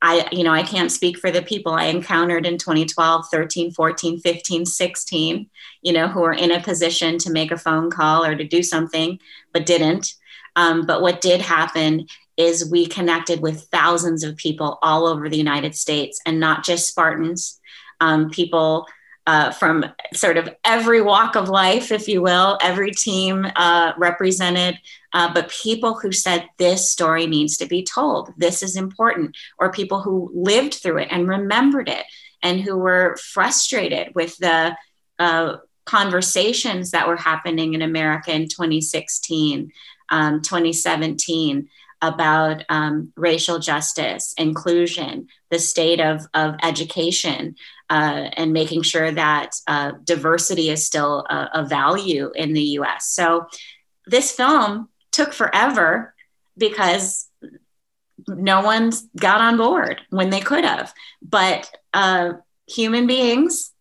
[0.00, 4.20] I, you know, I can't speak for the people I encountered in 2012, 13, 14,
[4.20, 5.50] 15, 16,
[5.82, 8.62] you know, who were in a position to make a phone call or to do
[8.62, 9.18] something,
[9.52, 10.14] but didn't.
[10.54, 12.06] Um, but what did happen
[12.38, 16.88] is we connected with thousands of people all over the United States and not just
[16.88, 17.60] Spartans,
[18.00, 18.86] um, people
[19.26, 19.84] uh, from
[20.14, 24.78] sort of every walk of life, if you will, every team uh, represented,
[25.12, 29.70] uh, but people who said this story needs to be told, this is important, or
[29.70, 32.06] people who lived through it and remembered it
[32.42, 34.74] and who were frustrated with the
[35.18, 39.70] uh, conversations that were happening in America in 2016,
[40.08, 41.68] um, 2017
[42.00, 47.56] about um, racial justice, inclusion, the state of, of education,
[47.90, 53.08] uh, and making sure that uh, diversity is still a, a value in the US.
[53.08, 53.46] So
[54.06, 56.14] this film took forever
[56.56, 57.28] because
[58.26, 60.92] no one got on board when they could have.
[61.22, 62.32] But uh,
[62.66, 63.72] human beings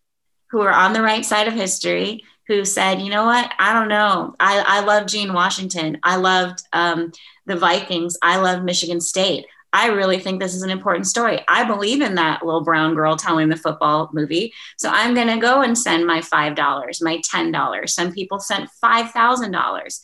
[0.51, 3.89] who are on the right side of history who said, you know what, I don't
[3.89, 4.34] know.
[4.39, 5.99] I, I love Gene Washington.
[6.01, 7.11] I loved um,
[7.47, 8.17] the Vikings.
[8.21, 9.45] I love Michigan State.
[9.73, 11.41] I really think this is an important story.
[11.47, 14.53] I believe in that little brown girl telling the football movie.
[14.77, 17.89] So I'm going to go and send my $5, my $10.
[17.89, 19.99] Some people sent $5,000.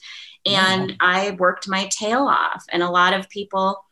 [0.46, 0.98] And.
[1.00, 2.64] I worked my tail off.
[2.70, 3.86] And a lot of people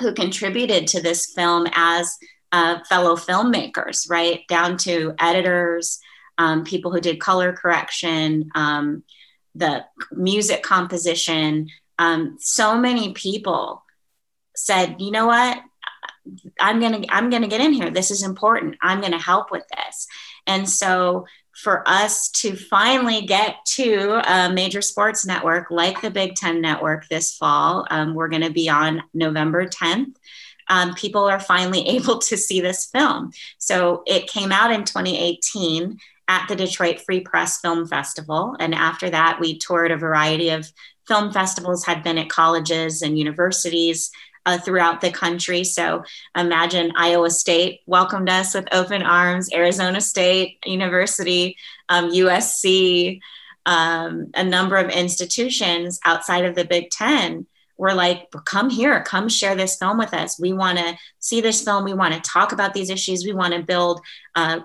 [0.00, 2.16] who contributed to this film as
[2.52, 4.46] uh, fellow filmmakers, right?
[4.48, 5.98] Down to editors,
[6.38, 9.02] um, people who did color correction, um,
[9.54, 11.68] the music composition.
[11.98, 13.84] Um, so many people
[14.56, 15.58] said, you know what?
[16.58, 17.90] I'm gonna I'm gonna get in here.
[17.90, 18.76] This is important.
[18.80, 20.06] I'm gonna help with this.
[20.46, 26.34] And so for us to finally get to a major sports network like the Big
[26.34, 30.16] Ten Network this fall, um, we're going to be on November 10th.
[30.68, 33.30] Um, people are finally able to see this film.
[33.58, 38.56] So it came out in 2018 at the Detroit Free Press Film Festival.
[38.58, 40.70] And after that, we toured a variety of
[41.06, 44.10] film festivals, had been at colleges and universities
[44.46, 45.64] uh, throughout the country.
[45.64, 46.02] So
[46.36, 51.56] imagine Iowa State welcomed us with open arms, Arizona State University,
[51.88, 53.20] um, USC,
[53.66, 57.46] um, a number of institutions outside of the Big Ten
[57.76, 60.38] were like, come here, come share this film with us.
[60.38, 61.84] We want to see this film.
[61.84, 63.24] We want to talk about these issues.
[63.24, 64.00] We want to build
[64.34, 64.60] uh,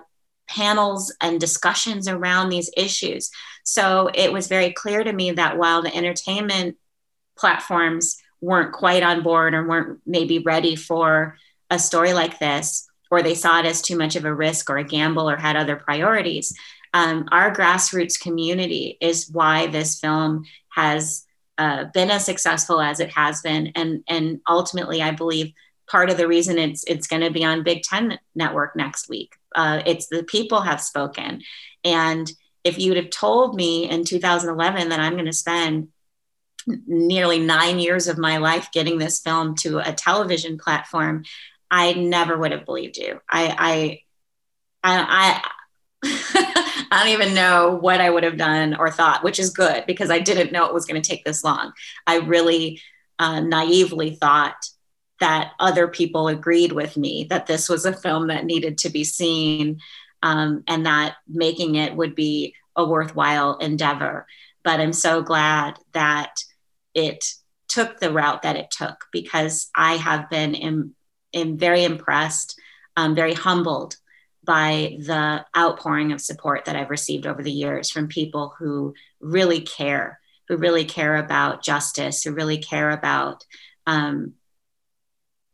[0.50, 3.30] panels and discussions around these issues.
[3.62, 6.76] So it was very clear to me that while the entertainment
[7.38, 11.36] platforms weren't quite on board or weren't maybe ready for
[11.70, 14.78] a story like this, or they saw it as too much of a risk or
[14.78, 16.52] a gamble or had other priorities.
[16.92, 21.24] Um, our grassroots community is why this film has
[21.58, 25.52] uh, been as successful as it has been, and and ultimately, I believe
[25.86, 29.36] part of the reason it's it's going to be on Big Ten Network next week.
[29.54, 31.42] Uh, it's the people have spoken,
[31.84, 32.30] and
[32.64, 35.88] if you'd have told me in 2011 that I'm going to spend
[36.86, 41.24] nearly nine years of my life getting this film to a television platform,
[41.70, 43.20] I never would have believed you.
[43.30, 44.02] I,
[44.82, 45.42] I, I,
[46.02, 49.84] I, I don't even know what I would have done or thought, which is good
[49.86, 51.72] because I didn't know it was going to take this long.
[52.06, 52.80] I really
[53.18, 54.56] uh, naively thought
[55.20, 59.04] that other people agreed with me that this was a film that needed to be
[59.04, 59.78] seen
[60.22, 64.26] um, and that making it would be a worthwhile endeavor.
[64.64, 66.32] But I'm so glad that
[66.94, 67.24] it
[67.68, 70.94] took the route that it took because I have been
[71.34, 72.58] very impressed,
[72.96, 73.96] um, very humbled
[74.42, 79.60] by the outpouring of support that I've received over the years from people who really
[79.60, 80.18] care,
[80.48, 83.44] who really care about justice, who really care about
[83.86, 84.34] um,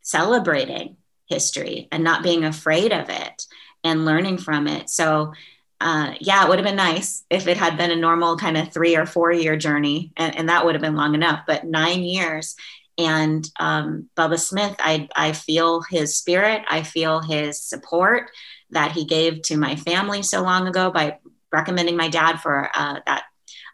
[0.07, 0.95] celebrating
[1.25, 3.45] history and not being afraid of it
[3.83, 4.89] and learning from it.
[4.89, 5.33] So
[5.81, 8.73] uh, yeah, it would have been nice if it had been a normal kind of
[8.73, 11.41] three or four year journey, and, and that would have been long enough.
[11.45, 12.55] But nine years,
[12.97, 18.31] and um, Bubba Smith, I, I feel his spirit, I feel his support
[18.71, 21.19] that he gave to my family so long ago by
[21.51, 23.25] recommending my dad for uh, that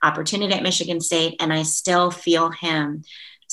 [0.01, 3.03] opportunity at Michigan State, and I still feel him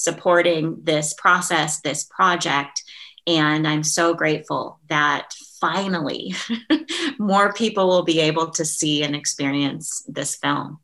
[0.03, 2.83] supporting this process, this project.
[3.27, 6.35] And I'm so grateful that finally
[7.19, 10.81] more people will be able to see and experience this film.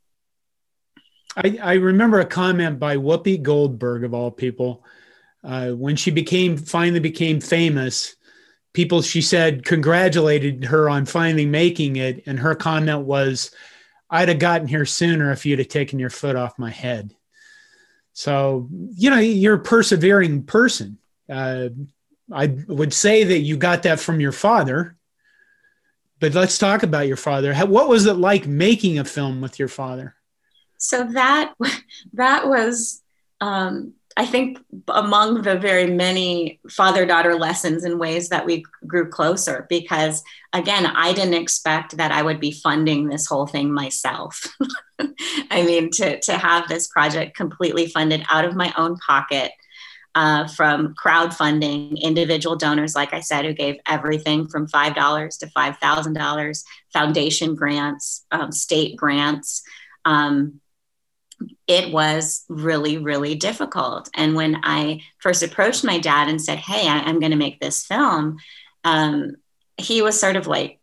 [1.37, 4.85] I, I remember a comment by Whoopi Goldberg, of all people,
[5.45, 8.17] uh, when she became finally became famous.
[8.73, 13.51] People, she said, congratulated her on finally making it, and her comment was,
[14.11, 17.16] "I'd have gotten here sooner if you'd have taken your foot off my head."
[18.17, 20.97] So, you know, you're a persevering person.
[21.29, 21.69] Uh,
[22.33, 24.97] I would say that you got that from your father.
[26.19, 27.55] But let's talk about your father.
[27.67, 30.15] What was it like making a film with your father?
[30.79, 31.53] So that
[32.15, 33.03] that was,
[33.43, 34.59] um, I think,
[34.89, 39.67] among the very many father-daughter lessons and ways that we grew closer.
[39.69, 44.43] Because again, I didn't expect that I would be funding this whole thing myself.
[45.51, 49.53] I mean, to to have this project completely funded out of my own pocket
[50.17, 56.65] uh, from crowdfunding, individual donors, like I said, who gave everything from $5 to $5,000,
[56.91, 59.63] foundation grants, um, state grants.
[60.07, 60.61] Um,
[61.67, 64.09] it was really, really difficult.
[64.15, 67.61] And when I first approached my dad and said, Hey, I, am going to make
[67.61, 68.39] this film,
[68.85, 69.37] um,
[69.77, 70.81] he was sort of like,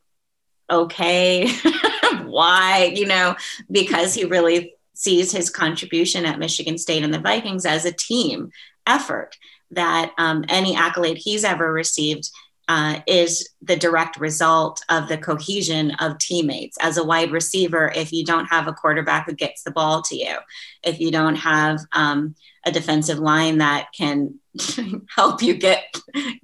[0.69, 1.49] Okay,
[2.23, 2.91] why?
[2.95, 3.35] You know,
[3.69, 8.51] because he really sees his contribution at Michigan State and the Vikings as a team
[8.85, 9.37] effort
[9.71, 12.29] that um, any accolade he's ever received
[12.67, 16.77] uh, is the direct result of the cohesion of teammates.
[16.81, 20.15] As a wide receiver, if you don't have a quarterback who gets the ball to
[20.15, 20.37] you,
[20.83, 22.35] if you don't have um,
[22.65, 24.35] a defensive line that can
[25.15, 25.83] help you get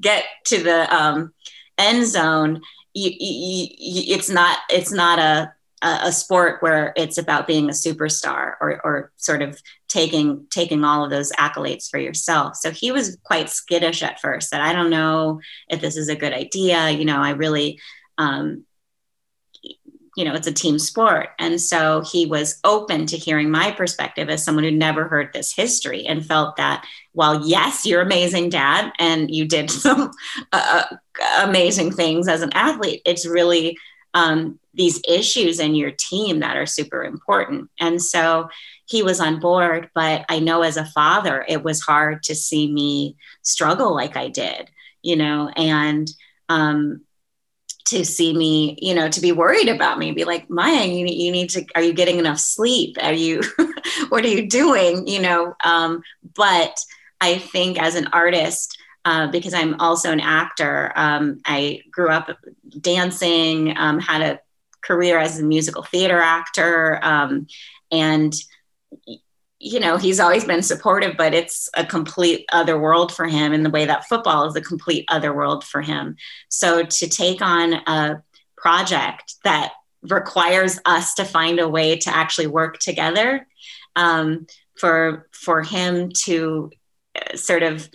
[0.02, 1.34] get to the um,
[1.78, 2.62] end zone,
[2.94, 7.74] you, you, you, it's not it's not a a, sport where it's about being a
[7.74, 12.56] superstar or, or sort of taking taking all of those accolades for yourself.
[12.56, 16.16] So he was quite skittish at first that I don't know if this is a
[16.16, 16.92] good idea.
[16.92, 17.80] You know, I really,
[18.18, 18.66] um,
[20.16, 21.30] you know, it's a team sport.
[21.40, 25.54] And so he was open to hearing my perspective as someone who never heard this
[25.54, 30.12] history and felt that while, yes, you're amazing, dad, and you did some
[30.52, 30.84] uh,
[31.42, 33.78] amazing things as an athlete, it's really
[34.14, 37.70] um, these issues in your team that are super important.
[37.80, 38.50] And so
[38.90, 42.72] he was on board, but I know as a father, it was hard to see
[42.72, 44.70] me struggle like I did,
[45.04, 46.10] you know, and
[46.50, 47.02] um,
[47.86, 51.32] to see me, you know, to be worried about me, be like, Maya, you, you
[51.32, 52.98] need to, are you getting enough sleep?
[53.00, 53.42] Are you,
[54.10, 55.06] what are you doing?
[55.08, 56.02] You know, um,
[56.36, 56.76] but
[57.22, 58.76] I think as an artist,
[59.06, 60.92] uh, because I'm also an actor.
[60.96, 62.36] Um, I grew up
[62.82, 64.40] dancing, um, had a
[64.82, 67.48] career as a musical theater actor, um,
[67.92, 68.34] and
[69.60, 73.54] you know he's always been supportive but it's a complete other world for him.
[73.54, 76.16] In the way that football is a complete other world for him.
[76.50, 78.24] So to take on a
[78.58, 83.48] project that requires us to find a way to actually work together
[83.96, 86.72] um, for for him to
[87.16, 87.90] uh, sort of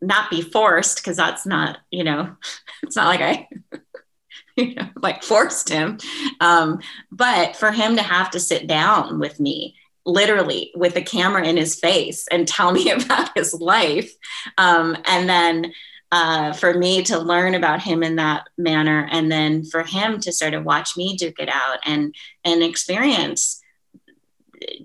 [0.00, 2.34] not be forced because that's not you know
[2.82, 3.48] it's not like i
[4.56, 5.98] you know like forced him.
[6.40, 6.80] Um,
[7.10, 9.76] but for him to have to sit down with me
[10.06, 14.12] literally with a camera in his face and tell me about his life.
[14.58, 15.72] Um, and then
[16.12, 20.32] uh, for me to learn about him in that manner and then for him to
[20.32, 23.60] sort of watch me duke it out and and experience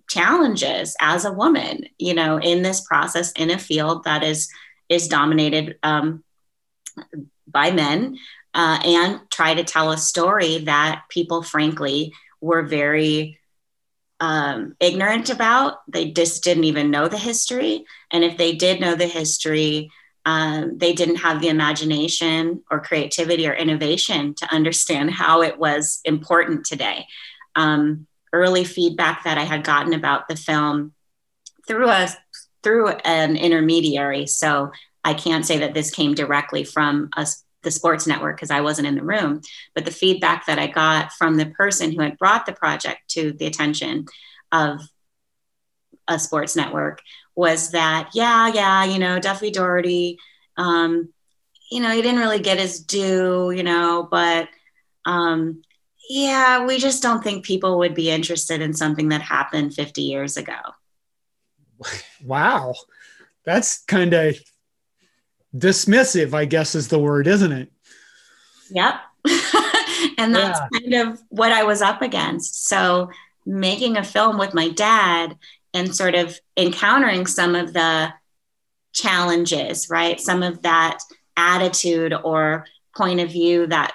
[0.09, 4.49] challenges as a woman you know in this process in a field that is
[4.89, 6.24] is dominated um,
[7.47, 8.17] by men
[8.53, 13.38] uh, and try to tell a story that people, frankly, were very
[14.20, 15.82] um, ignorant about.
[15.88, 17.86] They just didn't even know the history.
[18.11, 19.91] And if they did know the history,
[20.26, 26.01] um, they didn't have the imagination or creativity or innovation to understand how it was
[26.03, 27.05] important today.
[27.55, 30.93] Um, early feedback that I had gotten about the film
[31.67, 32.09] through a
[32.61, 34.28] through an intermediary.
[34.28, 34.72] So
[35.03, 38.88] I can't say that this came directly from us, the sports network because I wasn't
[38.88, 39.41] in the room,
[39.76, 43.34] but the feedback that I got from the person who had brought the project to
[43.34, 44.05] the attention
[44.51, 44.82] of
[46.07, 47.01] a sports network
[47.36, 50.18] was that, yeah, yeah, you know, Duffy Daugherty,
[50.57, 51.10] um,
[51.72, 54.49] you know, he didn't really get his due, you know, but
[55.05, 55.62] um,
[56.10, 60.38] yeah, we just don't think people would be interested in something that happened 50 years
[60.38, 60.57] ago.
[62.26, 62.74] Wow.
[63.45, 64.38] That's kind of
[65.56, 67.72] dismissive, I guess is the word, isn't it?
[68.72, 68.95] Yep.
[70.18, 70.80] and that's yeah.
[70.80, 72.68] kind of what I was up against.
[72.68, 73.10] So
[73.45, 75.38] making a film with my dad
[75.74, 78.14] and sort of encountering some of the
[78.93, 80.20] challenges, right?
[80.20, 81.00] Some of that
[81.38, 83.93] attitude or point of view that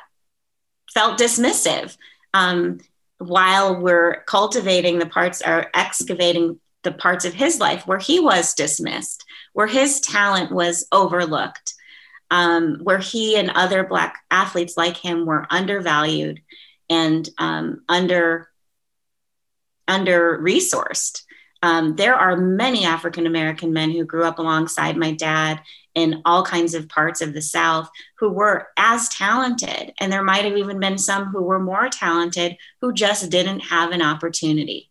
[0.93, 1.97] felt dismissive.
[2.33, 2.81] Um,
[3.19, 8.55] while we're cultivating the parts or excavating the parts of his life where he was
[8.55, 11.75] dismissed, where his talent was overlooked,
[12.31, 16.41] um, where he and other Black athletes like him were undervalued
[16.89, 18.49] and um, under
[19.87, 21.23] under resourced.
[21.63, 25.61] Um, there are many African American men who grew up alongside my dad
[25.95, 29.93] in all kinds of parts of the South who were as talented.
[29.99, 33.93] And there might have even been some who were more talented who just didn't have
[33.93, 34.91] an opportunity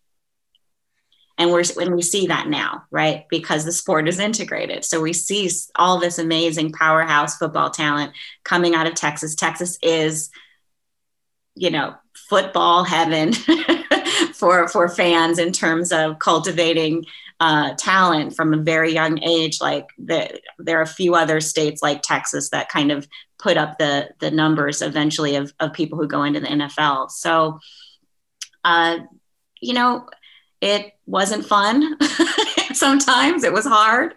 [1.38, 5.12] and we're when we see that now right because the sport is integrated so we
[5.12, 8.12] see all this amazing powerhouse football talent
[8.44, 10.30] coming out of texas texas is
[11.54, 11.94] you know
[12.28, 13.32] football heaven
[14.34, 17.04] for for fans in terms of cultivating
[17.40, 19.60] uh, talent from a very young age.
[19.60, 23.08] Like the, there are a few other states like Texas that kind of
[23.38, 27.10] put up the the numbers eventually of, of people who go into the NFL.
[27.10, 27.58] So,
[28.64, 28.98] uh,
[29.60, 30.06] you know,
[30.64, 31.98] it wasn't fun.
[32.72, 34.14] Sometimes it was hard,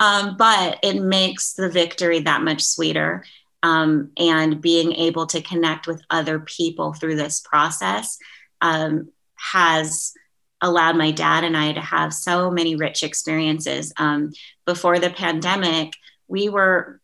[0.00, 3.24] um, but it makes the victory that much sweeter.
[3.62, 8.18] Um, and being able to connect with other people through this process
[8.60, 10.12] um, has
[10.60, 13.92] allowed my dad and I to have so many rich experiences.
[13.96, 14.32] Um,
[14.66, 15.94] before the pandemic,
[16.28, 17.00] we were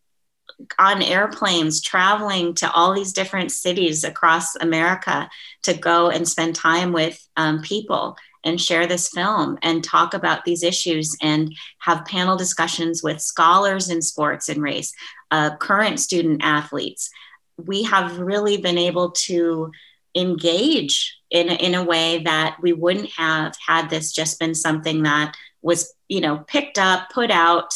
[0.77, 5.29] on airplanes traveling to all these different cities across America
[5.63, 10.45] to go and spend time with um, people and share this film and talk about
[10.45, 14.93] these issues and have panel discussions with scholars in sports and race,
[15.31, 17.09] uh, current student athletes.
[17.57, 19.71] We have really been able to
[20.15, 25.35] engage in, in a way that we wouldn't have had this just been something that
[25.61, 27.73] was, you know, picked up, put out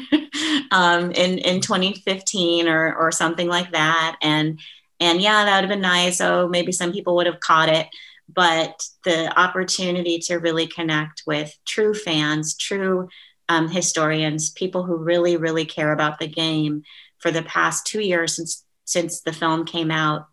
[0.72, 4.16] um, in, in 2015 or, or something like that.
[4.22, 4.58] And,
[4.98, 6.20] and yeah, that would have been nice.
[6.20, 7.86] Oh, maybe some people would have caught it
[8.28, 13.08] but the opportunity to really connect with true fans, true
[13.48, 16.82] um, historians, people who really, really care about the game
[17.18, 20.28] for the past two years since since the film came out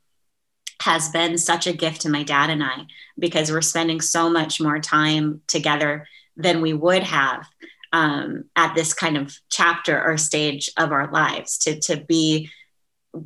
[0.81, 2.85] has been such a gift to my dad and I
[3.19, 7.45] because we're spending so much more time together than we would have
[7.91, 12.49] um, at this kind of chapter or stage of our lives to to be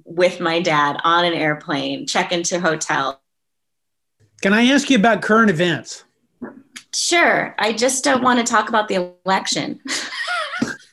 [0.06, 3.22] with my dad on an airplane, check into hotel,
[4.40, 6.04] can I ask you about current events?
[6.94, 7.56] Sure.
[7.60, 9.80] I just don't want to talk about the election.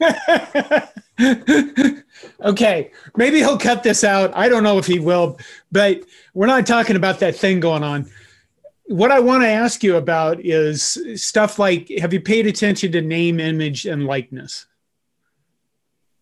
[2.40, 4.36] okay, maybe he'll cut this out.
[4.36, 5.38] I don't know if he will,
[5.72, 6.03] but
[6.34, 8.11] we're not talking about that thing going on.
[8.86, 13.01] What I want to ask you about is stuff like have you paid attention to
[13.01, 14.66] name, image, and likeness?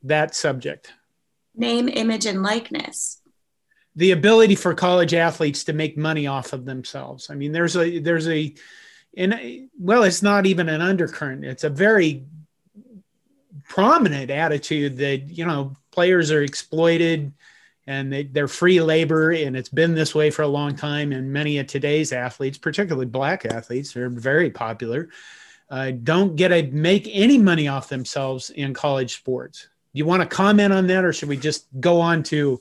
[0.02, 0.92] That subject.
[1.54, 3.20] Name, image, and likeness
[3.96, 7.30] the ability for college athletes to make money off of themselves.
[7.30, 8.54] I mean, there's a there's a
[9.16, 11.44] and well, it's not even an undercurrent.
[11.44, 12.24] It's a very
[13.68, 17.32] prominent attitude that you know players are exploited
[17.86, 21.32] and they, they're free labor and it's been this way for a long time and
[21.32, 25.08] many of today's athletes particularly black athletes are very popular
[25.70, 30.22] uh, don't get to make any money off themselves in college sports do you want
[30.22, 32.60] to comment on that or should we just go on to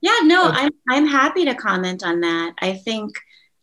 [0.00, 0.58] yeah, no, okay.
[0.60, 2.54] I'm I'm happy to comment on that.
[2.58, 3.18] I think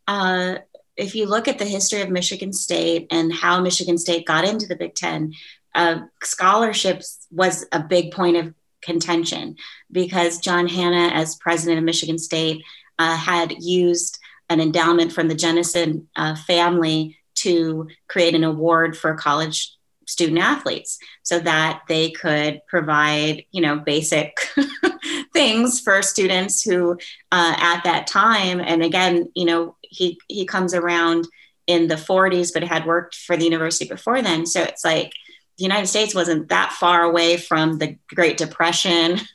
[0.08, 0.58] uh,
[0.96, 4.68] if you look at the history of Michigan State and how Michigan State got into
[4.68, 5.34] the Big Ten,
[5.76, 9.56] uh, scholarships was a big point of contention
[9.92, 12.64] because John Hannah, as president of Michigan State,
[13.00, 14.18] uh, had used
[14.50, 19.74] an endowment from the Jenison uh, family to create an award for college
[20.08, 24.38] student athletes so that they could provide you know basic
[25.34, 26.94] things for students who
[27.32, 31.28] uh, at that time and again you know he he comes around
[31.68, 34.46] in the 40s but had worked for the university before then.
[34.46, 35.12] So it's like
[35.58, 39.20] the united states wasn't that far away from the great depression.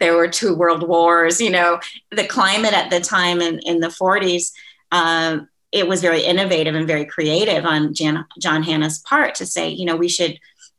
[0.00, 1.80] There were two world wars you know.
[2.10, 4.52] The climate at the time in, in the 40s
[4.92, 5.38] uh,
[5.72, 9.84] it was very innovative and very creative on Jan, John Hannah's part to say, you
[9.84, 10.38] know, we should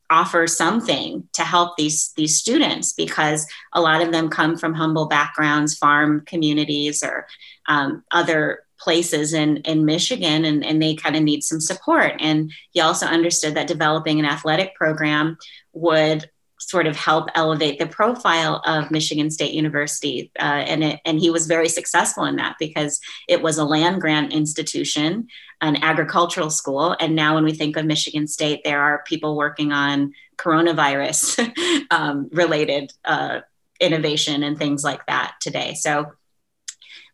[0.09, 5.07] offer something to help these these students because a lot of them come from humble
[5.07, 7.27] backgrounds, farm communities, or
[7.67, 12.13] um, other places in in Michigan, and, and they kind of need some support.
[12.19, 15.37] And he also understood that developing an athletic program
[15.73, 16.29] would
[16.69, 20.31] sort of help elevate the profile of Michigan State University.
[20.39, 23.99] Uh, and, it, and he was very successful in that because it was a land
[24.01, 25.27] grant institution,
[25.61, 26.95] an agricultural school.
[26.99, 31.51] And now, when we think of Michigan State, there are people working on coronavirus
[31.91, 33.39] um, related uh,
[33.79, 35.73] innovation and things like that today.
[35.73, 36.11] So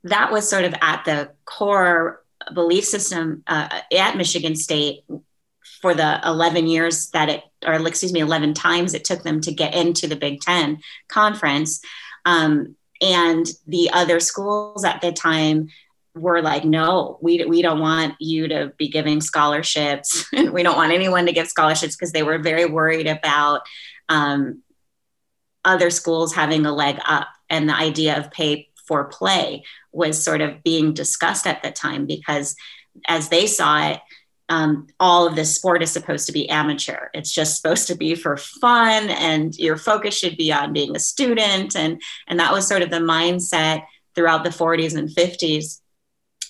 [0.04, 5.06] that was sort of at the core belief system uh, at Michigan State
[5.82, 9.52] for the 11 years that it, or excuse me, 11 times it took them to
[9.52, 11.82] get into the Big Ten conference.
[12.26, 15.70] Um, and the other schools at the time
[16.16, 20.26] were like, no, we, we don't want you to be giving scholarships.
[20.52, 23.62] we don't want anyone to give scholarships because they were very worried about
[24.08, 24.62] um,
[25.66, 27.28] other schools having a leg up.
[27.50, 32.06] And the idea of pay for play was sort of being discussed at the time
[32.06, 32.56] because
[33.08, 34.00] as they saw it,
[34.50, 37.08] um, all of this sport is supposed to be amateur.
[37.14, 41.00] It's just supposed to be for fun, and your focus should be on being a
[41.00, 41.76] student.
[41.76, 43.84] And, and that was sort of the mindset
[44.14, 45.82] throughout the 40s and 50s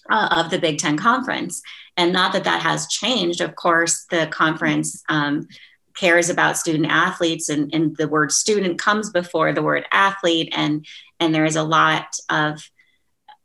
[0.10, 1.62] uh, of the Big Ten Conference.
[1.98, 3.40] And not that that has changed.
[3.40, 5.48] Of course, the conference um,
[5.96, 10.86] cares about student athletes, and, and the word student comes before the word athlete, and
[11.22, 12.70] and there is a lot of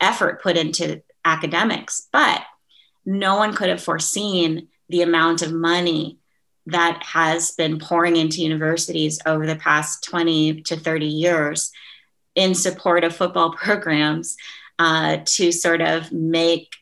[0.01, 2.42] effort put into academics, but
[3.11, 6.19] no one could have foreseen the amount of money
[6.67, 11.73] that has been pouring into universities over the past 20 to 30 years
[12.37, 14.37] in support of football programs
[14.79, 16.73] uh, to sort of make,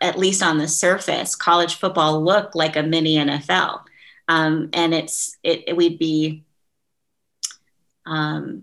[0.00, 3.82] at least on the surface, college football look like a mini NFL.
[4.28, 6.44] Um, and it's it, it would be
[8.06, 8.62] um,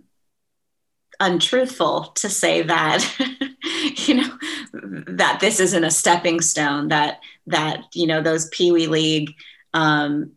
[1.20, 3.06] untruthful to say that
[4.14, 4.38] you know
[5.08, 9.34] that this isn't a stepping stone that that you know those pee wee league
[9.74, 10.32] um,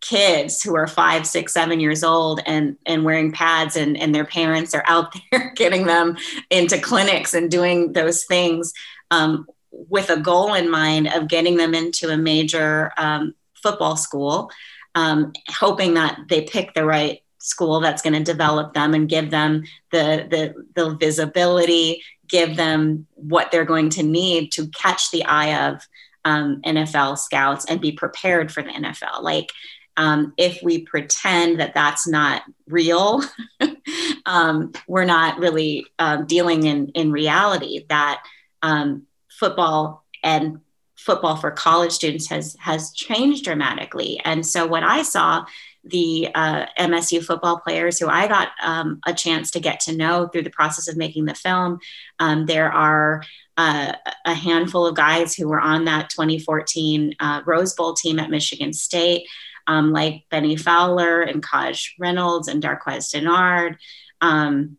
[0.00, 4.24] kids who are five six seven years old and and wearing pads and and their
[4.24, 6.16] parents are out there getting them
[6.50, 8.72] into clinics and doing those things
[9.10, 14.50] um, with a goal in mind of getting them into a major um, football school
[14.94, 19.30] um, hoping that they pick the right school that's going to develop them and give
[19.30, 25.24] them the, the the visibility give them what they're going to need to catch the
[25.26, 25.86] eye of
[26.24, 29.22] um, NFL scouts and be prepared for the NFL.
[29.22, 29.52] Like,
[29.98, 33.22] um, if we pretend that that's not real,
[34.26, 38.22] um, we're not really um, dealing in, in reality that
[38.62, 40.60] um, football and
[40.96, 44.20] football for college students has has changed dramatically.
[44.24, 45.44] And so what I saw
[45.84, 50.28] the uh, MSU football players who I got um, a chance to get to know
[50.28, 51.78] through the process of making the film.
[52.18, 53.22] Um, there are
[53.56, 53.92] uh,
[54.24, 58.72] a handful of guys who were on that 2014 uh, Rose Bowl team at Michigan
[58.72, 59.26] State,
[59.66, 63.76] um, like Bennie Fowler and Kaj Reynolds and Darqueze Dennard,
[64.20, 64.78] um,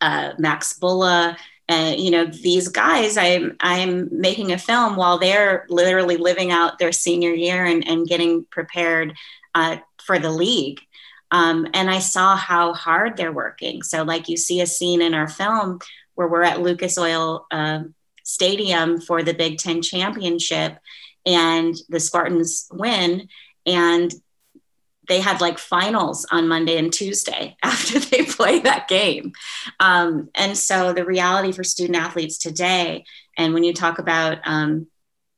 [0.00, 1.36] uh, Max Bullough.
[1.66, 6.78] And you know these guys, I'm I'm making a film while they're literally living out
[6.78, 9.14] their senior year and, and getting prepared
[9.54, 10.80] uh, for the league.
[11.30, 13.82] Um, and I saw how hard they're working.
[13.82, 15.80] So, like you see a scene in our film
[16.14, 17.80] where we're at Lucas Oil uh,
[18.22, 20.78] Stadium for the Big Ten championship,
[21.26, 23.28] and the Spartans win,
[23.66, 24.12] and
[25.08, 29.32] they had like finals on Monday and Tuesday after they play that game.
[29.80, 33.04] Um, and so the reality for student athletes today,
[33.36, 34.86] and when you talk about um,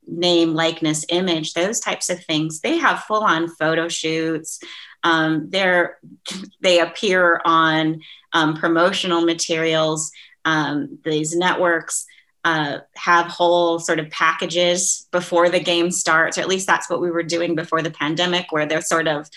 [0.06, 4.60] name, likeness, image, those types of things, they have full on photo shoots.
[5.02, 5.98] Um, they're,
[6.60, 8.00] they appear on
[8.32, 10.10] um, promotional materials.
[10.44, 12.06] Um, these networks
[12.44, 17.00] uh, have whole sort of packages before the game starts, or at least that's what
[17.00, 19.28] we were doing before the pandemic, where they're sort of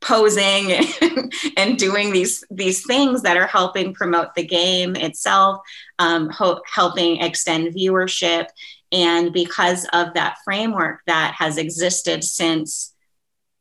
[0.00, 0.72] posing
[1.56, 5.62] and doing these these things that are helping promote the game itself,
[5.98, 8.48] um, ho- helping extend viewership,
[8.94, 12.94] and because of that framework that has existed since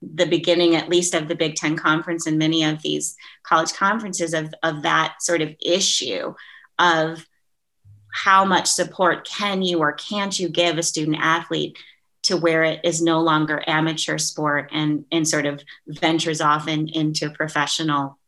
[0.02, 4.36] the beginning, at least of the Big Ten Conference and many of these college conferences,
[4.36, 6.36] of, of that sort of issue
[6.78, 7.26] of
[8.14, 11.78] how much support can you or can't you give a student athlete
[12.22, 16.88] to where it is no longer amateur sport and, and sort of ventures off in,
[16.90, 18.20] into professional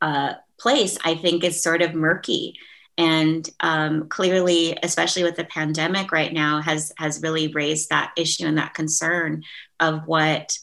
[0.00, 2.58] uh, place, I think is sort of murky
[3.02, 8.46] and um, clearly especially with the pandemic right now has has really raised that issue
[8.46, 9.42] and that concern
[9.80, 10.56] of what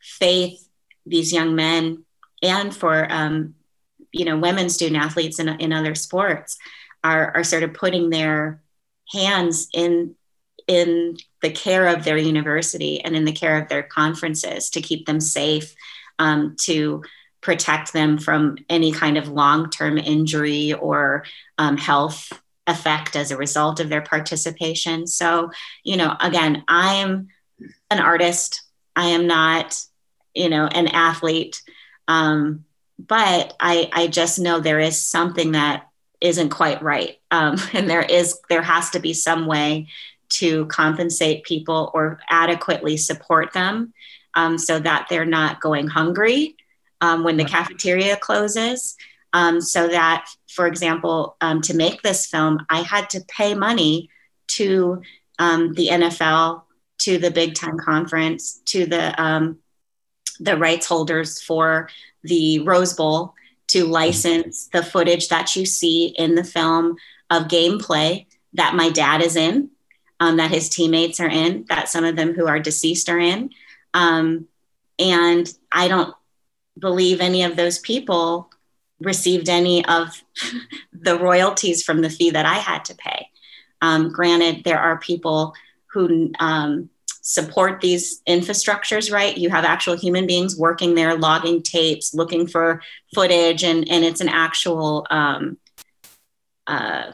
[0.00, 0.68] faith
[1.04, 2.04] these young men
[2.42, 3.54] and for um,
[4.10, 6.56] you know women student athletes in, in other sports
[7.04, 8.62] are, are sort of putting their
[9.12, 10.14] hands in
[10.66, 15.06] in the care of their university and in the care of their conferences to keep
[15.06, 15.74] them safe
[16.18, 17.02] um, to
[17.46, 21.24] protect them from any kind of long term injury or
[21.58, 22.32] um, health
[22.66, 25.06] effect as a result of their participation.
[25.06, 25.52] So,
[25.84, 27.28] you know, again, I am
[27.88, 28.62] an artist,
[28.96, 29.80] I am not,
[30.34, 31.62] you know, an athlete.
[32.08, 32.64] Um,
[32.98, 35.88] but I, I just know there is something that
[36.20, 37.16] isn't quite right.
[37.30, 39.86] Um, and there is, there has to be some way
[40.30, 43.94] to compensate people or adequately support them
[44.34, 46.56] um, so that they're not going hungry
[47.00, 48.96] um, when the cafeteria closes.
[49.32, 54.08] Um, so that, for example, um, to make this film, I had to pay money
[54.48, 55.02] to
[55.38, 56.62] um, the NFL,
[56.98, 59.58] to the Big Ten Conference, to the um,
[60.40, 61.88] the rights holders for
[62.22, 63.34] the Rose Bowl
[63.68, 66.96] to license the footage that you see in the film
[67.30, 69.70] of gameplay that my dad is in,
[70.20, 73.50] um, that his teammates are in, that some of them who are deceased are in.
[73.92, 74.46] Um,
[74.98, 76.14] and I don't
[76.78, 78.50] believe any of those people
[79.00, 80.22] received any of
[80.92, 83.28] the royalties from the fee that I had to pay.
[83.82, 85.54] Um, granted, there are people
[85.92, 86.90] who um,
[87.26, 92.80] support these infrastructures right you have actual human beings working there logging tapes looking for
[93.16, 95.58] footage and and it's an actual um,
[96.68, 97.10] uh,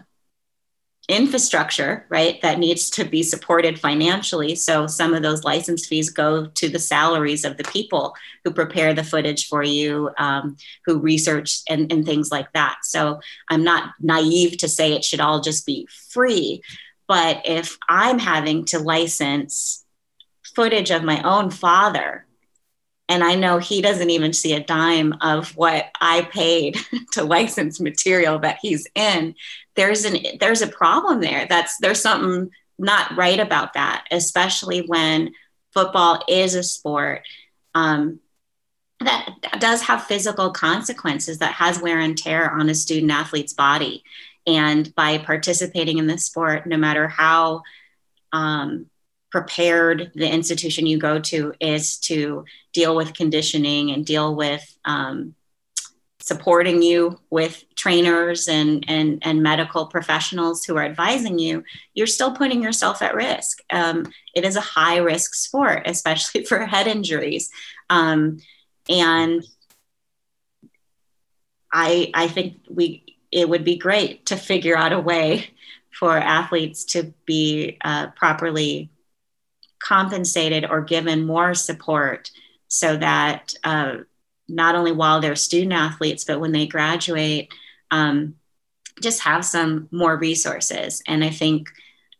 [1.08, 4.54] infrastructure right that needs to be supported financially.
[4.54, 8.94] So some of those license fees go to the salaries of the people who prepare
[8.94, 12.78] the footage for you um, who research and, and things like that.
[12.84, 16.62] So i'm not naive to say it should all just be free
[17.08, 19.84] but if i'm having to license
[20.54, 22.26] footage of my own father
[23.12, 26.78] and I know he doesn't even see a dime of what I paid
[27.12, 29.34] to license material that he's in.
[29.76, 31.46] There's an there's a problem there.
[31.46, 35.32] That's there's something not right about that, especially when
[35.74, 37.20] football is a sport
[37.74, 38.18] um,
[39.00, 44.04] that does have physical consequences, that has wear and tear on a student athlete's body.
[44.46, 47.60] And by participating in this sport, no matter how
[48.32, 48.86] um,
[49.32, 55.34] prepared the institution you go to is to deal with conditioning and deal with um,
[56.20, 61.64] supporting you with trainers and, and, and medical professionals who are advising you,
[61.94, 63.58] you're still putting yourself at risk.
[63.72, 67.50] Um, it is a high risk sport, especially for head injuries.
[67.90, 68.38] Um,
[68.88, 69.42] and
[71.72, 75.50] I, I think we, it would be great to figure out a way
[75.90, 78.90] for athletes to be uh, properly
[79.82, 82.30] compensated or given more support
[82.68, 83.96] so that uh,
[84.48, 87.52] not only while they're student athletes, but when they graduate,
[87.90, 88.34] um,
[89.02, 91.02] just have some more resources.
[91.06, 91.68] And I think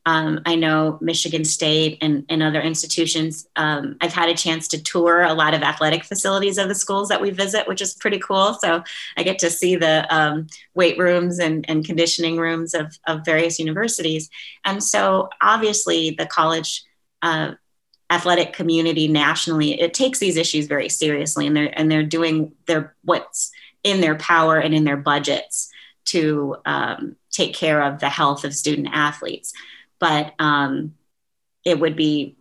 [0.05, 3.47] um, I know Michigan State and, and other institutions.
[3.55, 7.09] Um, I've had a chance to tour a lot of athletic facilities of the schools
[7.09, 8.55] that we visit, which is pretty cool.
[8.55, 8.83] So
[9.17, 13.61] I get to see the um, weight rooms and, and conditioning rooms of, of various
[13.61, 14.29] universities.
[14.65, 16.83] And so obviously the college
[17.23, 17.53] uh,
[18.11, 22.95] athletic community nationally it takes these issues very seriously and they're and they're doing their
[23.05, 23.51] what's
[23.85, 25.71] in their power and in their budgets
[26.05, 29.53] to um, take care of the health of student athletes.
[29.99, 30.95] But um,
[31.65, 32.37] it would be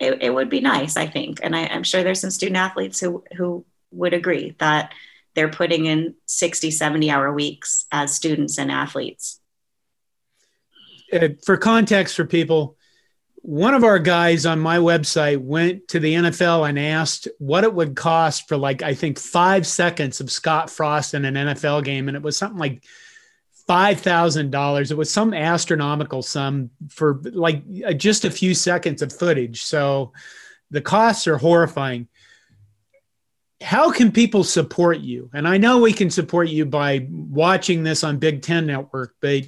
[0.00, 1.38] it, it, would be nice i think.
[1.42, 4.92] And I, i'm sure there's some student athletes who who would agree that
[5.34, 9.40] they're putting in 60 70 hour weeks as students and athletes.
[11.44, 12.76] For context for people
[13.44, 17.74] one of our guys on my website went to the NFL and asked what it
[17.74, 22.08] would cost for like I think five seconds of Scott Frost in an NFL game,
[22.08, 22.82] and it was something like
[23.66, 24.90] five thousand dollars.
[24.90, 29.64] It was some astronomical sum for like uh, just a few seconds of footage.
[29.64, 30.14] So
[30.70, 32.08] the costs are horrifying.
[33.60, 35.28] How can people support you?
[35.34, 39.44] And I know we can support you by watching this on Big Ten Network, but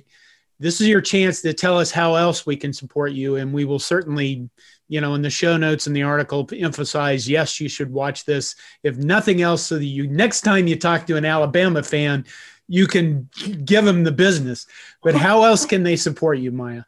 [0.58, 3.36] this is your chance to tell us how else we can support you.
[3.36, 4.48] And we will certainly
[4.88, 8.56] you know in the show notes and the article emphasize yes you should watch this.
[8.82, 12.24] If nothing else so that you next time you talk to an alabama fan
[12.68, 13.28] you can
[13.64, 14.66] give them the business.
[15.02, 16.82] But how else can they support you maya?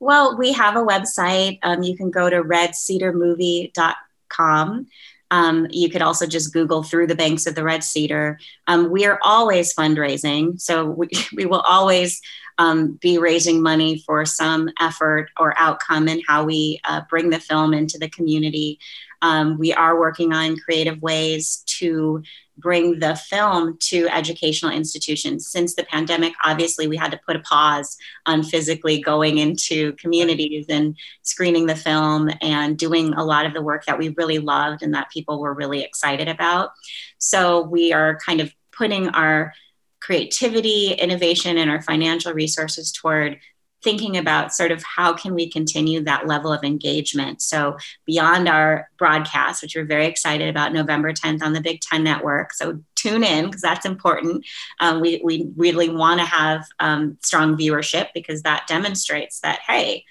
[0.00, 1.58] Well we have a website.
[1.62, 4.86] Um, you can go to redcedarmovie.com
[5.30, 8.38] um, you could also just Google through the banks of the Red Cedar.
[8.66, 12.20] Um, we are always fundraising, so we, we will always
[12.58, 17.40] um, be raising money for some effort or outcome in how we uh, bring the
[17.40, 18.78] film into the community.
[19.22, 22.22] Um, we are working on creative ways to
[22.58, 25.48] bring the film to educational institutions.
[25.48, 30.66] Since the pandemic, obviously, we had to put a pause on physically going into communities
[30.68, 34.82] and screening the film and doing a lot of the work that we really loved
[34.82, 36.70] and that people were really excited about.
[37.18, 39.52] So we are kind of putting our
[40.00, 43.38] creativity, innovation, and our financial resources toward
[43.86, 47.40] thinking about sort of how can we continue that level of engagement.
[47.40, 52.02] So beyond our broadcast which we're very excited about november 10th on the big ten
[52.02, 52.52] network.
[52.52, 54.44] So tune in because that's important.
[54.80, 60.04] Um, we, we really want to have um, strong viewership because that demonstrates that hey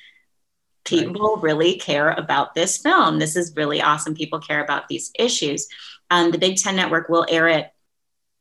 [0.85, 3.19] people really care about this film.
[3.19, 4.15] This is really awesome.
[4.15, 5.67] People care about these issues.
[6.09, 7.71] Um, the big ten network will air it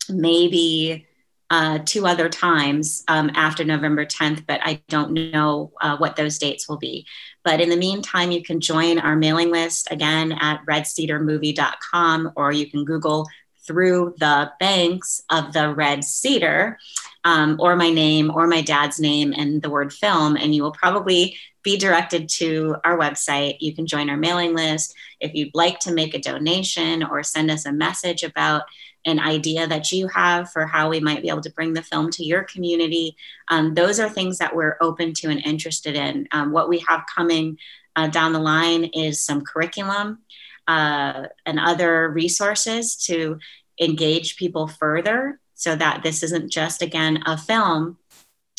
[0.08, 1.08] maybe
[1.54, 6.36] uh, two other times um, after November 10th, but I don't know uh, what those
[6.36, 7.06] dates will be.
[7.44, 12.68] But in the meantime, you can join our mailing list again at redcedarmovie.com or you
[12.68, 13.28] can Google
[13.64, 16.76] through the banks of the Red Cedar.
[17.24, 20.72] um, or my name or my dad's name and the word film, and you will
[20.72, 23.56] probably be directed to our website.
[23.60, 24.94] You can join our mailing list.
[25.20, 28.64] If you'd like to make a donation or send us a message about
[29.04, 32.10] an idea that you have for how we might be able to bring the film
[32.10, 33.16] to your community,
[33.48, 36.26] um, those are things that we're open to and interested in.
[36.32, 37.58] Um, what we have coming
[37.96, 40.18] uh, down the line is some curriculum
[40.66, 43.38] uh, and other resources to
[43.80, 47.98] engage people further so that this isn't just, again, a film,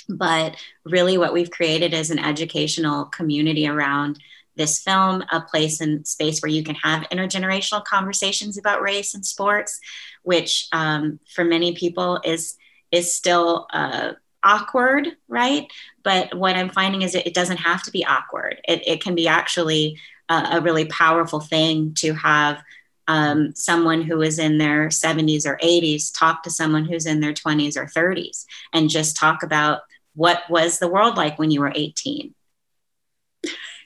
[0.07, 4.19] but really what we've created is an educational community around
[4.55, 9.25] this film, a place and space where you can have intergenerational conversations about race and
[9.25, 9.79] sports,
[10.23, 12.55] which um, for many people is
[12.91, 15.71] is still uh, awkward, right?
[16.03, 18.61] But what I'm finding is it, it doesn't have to be awkward.
[18.67, 19.99] It, it can be actually
[20.29, 22.61] a, a really powerful thing to have
[23.07, 27.33] um, someone who is in their 70s or 80s talk to someone who's in their
[27.33, 29.81] 20s or 30s and just talk about
[30.15, 32.33] what was the world like when you were 18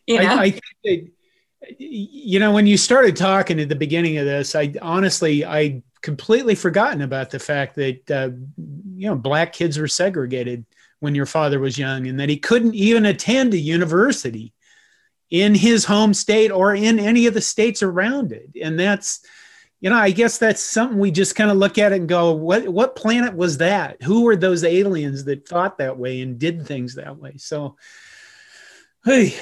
[0.09, 4.17] you know I, I think that, you know when you started talking at the beginning
[4.17, 8.29] of this i honestly i completely forgotten about the fact that uh,
[8.95, 10.65] you know black kids were segregated
[10.99, 14.53] when your father was young and that he couldn't even attend a university
[15.29, 18.49] in his home state or in any of the states around it.
[18.61, 19.21] And that's,
[19.79, 22.33] you know, I guess that's something we just kind of look at it and go,
[22.33, 24.01] what what planet was that?
[24.03, 27.35] Who were those aliens that thought that way and did things that way?
[27.37, 27.77] So,
[29.05, 29.35] hey,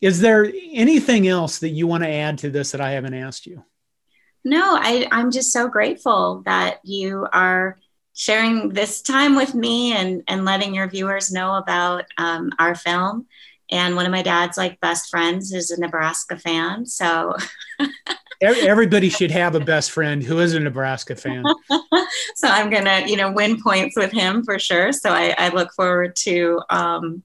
[0.00, 3.46] is there anything else that you want to add to this that I haven't asked
[3.46, 3.64] you?
[4.44, 7.78] No, I, I'm just so grateful that you are
[8.14, 13.26] sharing this time with me and, and letting your viewers know about um, our film
[13.70, 16.86] and one of my dad's like best friends is a Nebraska fan.
[16.86, 17.36] So
[18.40, 21.44] everybody should have a best friend who is a Nebraska fan.
[22.34, 24.92] so I'm gonna, you know, win points with him for sure.
[24.92, 27.22] So I, I look forward to um,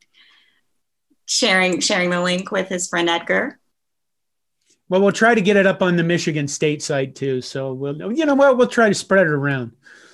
[1.26, 3.60] sharing sharing the link with his friend Edgar.
[4.90, 7.42] Well, we'll try to get it up on the Michigan State site too.
[7.42, 9.72] So we'll, you know what, we'll try to spread it around.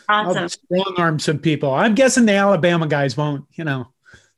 [0.07, 0.43] Awesome.
[0.43, 1.74] I'll strong arm some people.
[1.74, 3.45] I'm guessing the Alabama guys won't.
[3.53, 3.88] You know.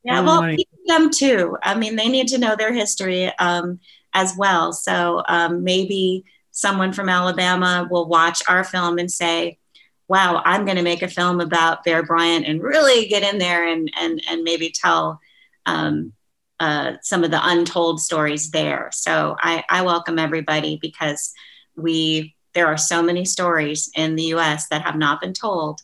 [0.03, 0.41] Yeah, well,
[0.87, 1.57] them too.
[1.61, 3.79] I mean, they need to know their history um,
[4.13, 4.73] as well.
[4.73, 9.59] So um, maybe someone from Alabama will watch our film and say,
[10.07, 13.65] wow, I'm going to make a film about Bear Bryant and really get in there
[13.65, 15.21] and, and, and maybe tell
[15.65, 16.13] um,
[16.61, 18.91] uh, some of the untold stories there.
[18.93, 21.33] So I, I welcome everybody because
[21.75, 25.81] we, there are so many stories in the US that have not been told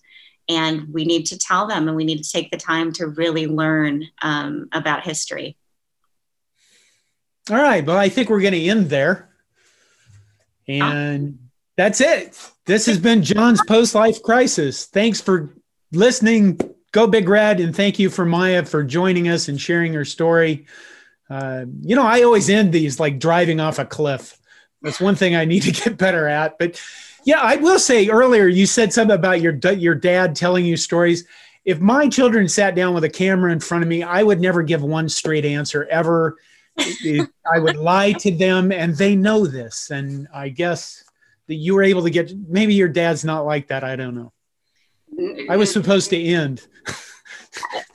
[0.47, 3.47] and we need to tell them and we need to take the time to really
[3.47, 5.57] learn um, about history.
[7.49, 9.29] All right well i think we're going to end there.
[10.67, 11.39] And
[11.75, 12.37] that's it.
[12.67, 14.85] This has been john's post-life crisis.
[14.85, 15.55] Thanks for
[15.91, 16.59] listening
[16.91, 20.65] go big red and thank you for maya for joining us and sharing her story
[21.29, 24.37] uh, you know i always end these like driving off a cliff
[24.81, 26.79] that's one thing i need to get better at but
[27.27, 31.25] yeah, I will say earlier you said something about your your dad telling you stories.
[31.65, 34.63] If my children sat down with a camera in front of me, I would never
[34.63, 36.37] give one straight answer ever.
[36.79, 39.91] I would lie to them, and they know this.
[39.91, 41.03] And I guess
[41.47, 42.31] that you were able to get.
[42.47, 43.83] Maybe your dad's not like that.
[43.83, 44.31] I don't know.
[45.49, 46.67] I was supposed to end.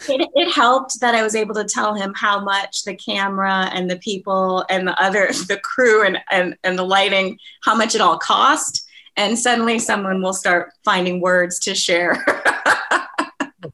[0.09, 3.91] it, it, helped that I was able to tell him how much the camera and
[3.91, 8.01] the people and the other the crew and and, and the lighting how much it
[8.01, 12.25] all cost and suddenly someone will start finding words to share.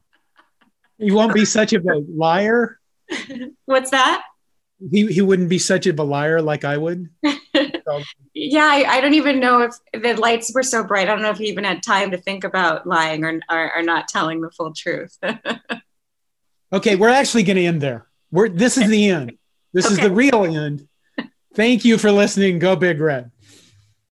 [0.97, 2.79] you won't be such of a liar.
[3.65, 4.23] What's that?
[4.91, 7.09] He, he wouldn't be such of a liar like I would.
[7.25, 8.01] so.
[8.41, 11.09] Yeah, I, I, don't even know if the lights were so bright.
[11.09, 13.81] I don't know if he even had time to think about lying or, or, or
[13.81, 15.17] not telling the full truth.
[16.73, 18.07] okay, we're actually going to end there.
[18.31, 19.33] We're, this is the end.
[19.73, 19.95] This okay.
[19.95, 20.87] is the real end.
[21.53, 22.59] Thank you for listening.
[22.59, 23.31] Go Big Red.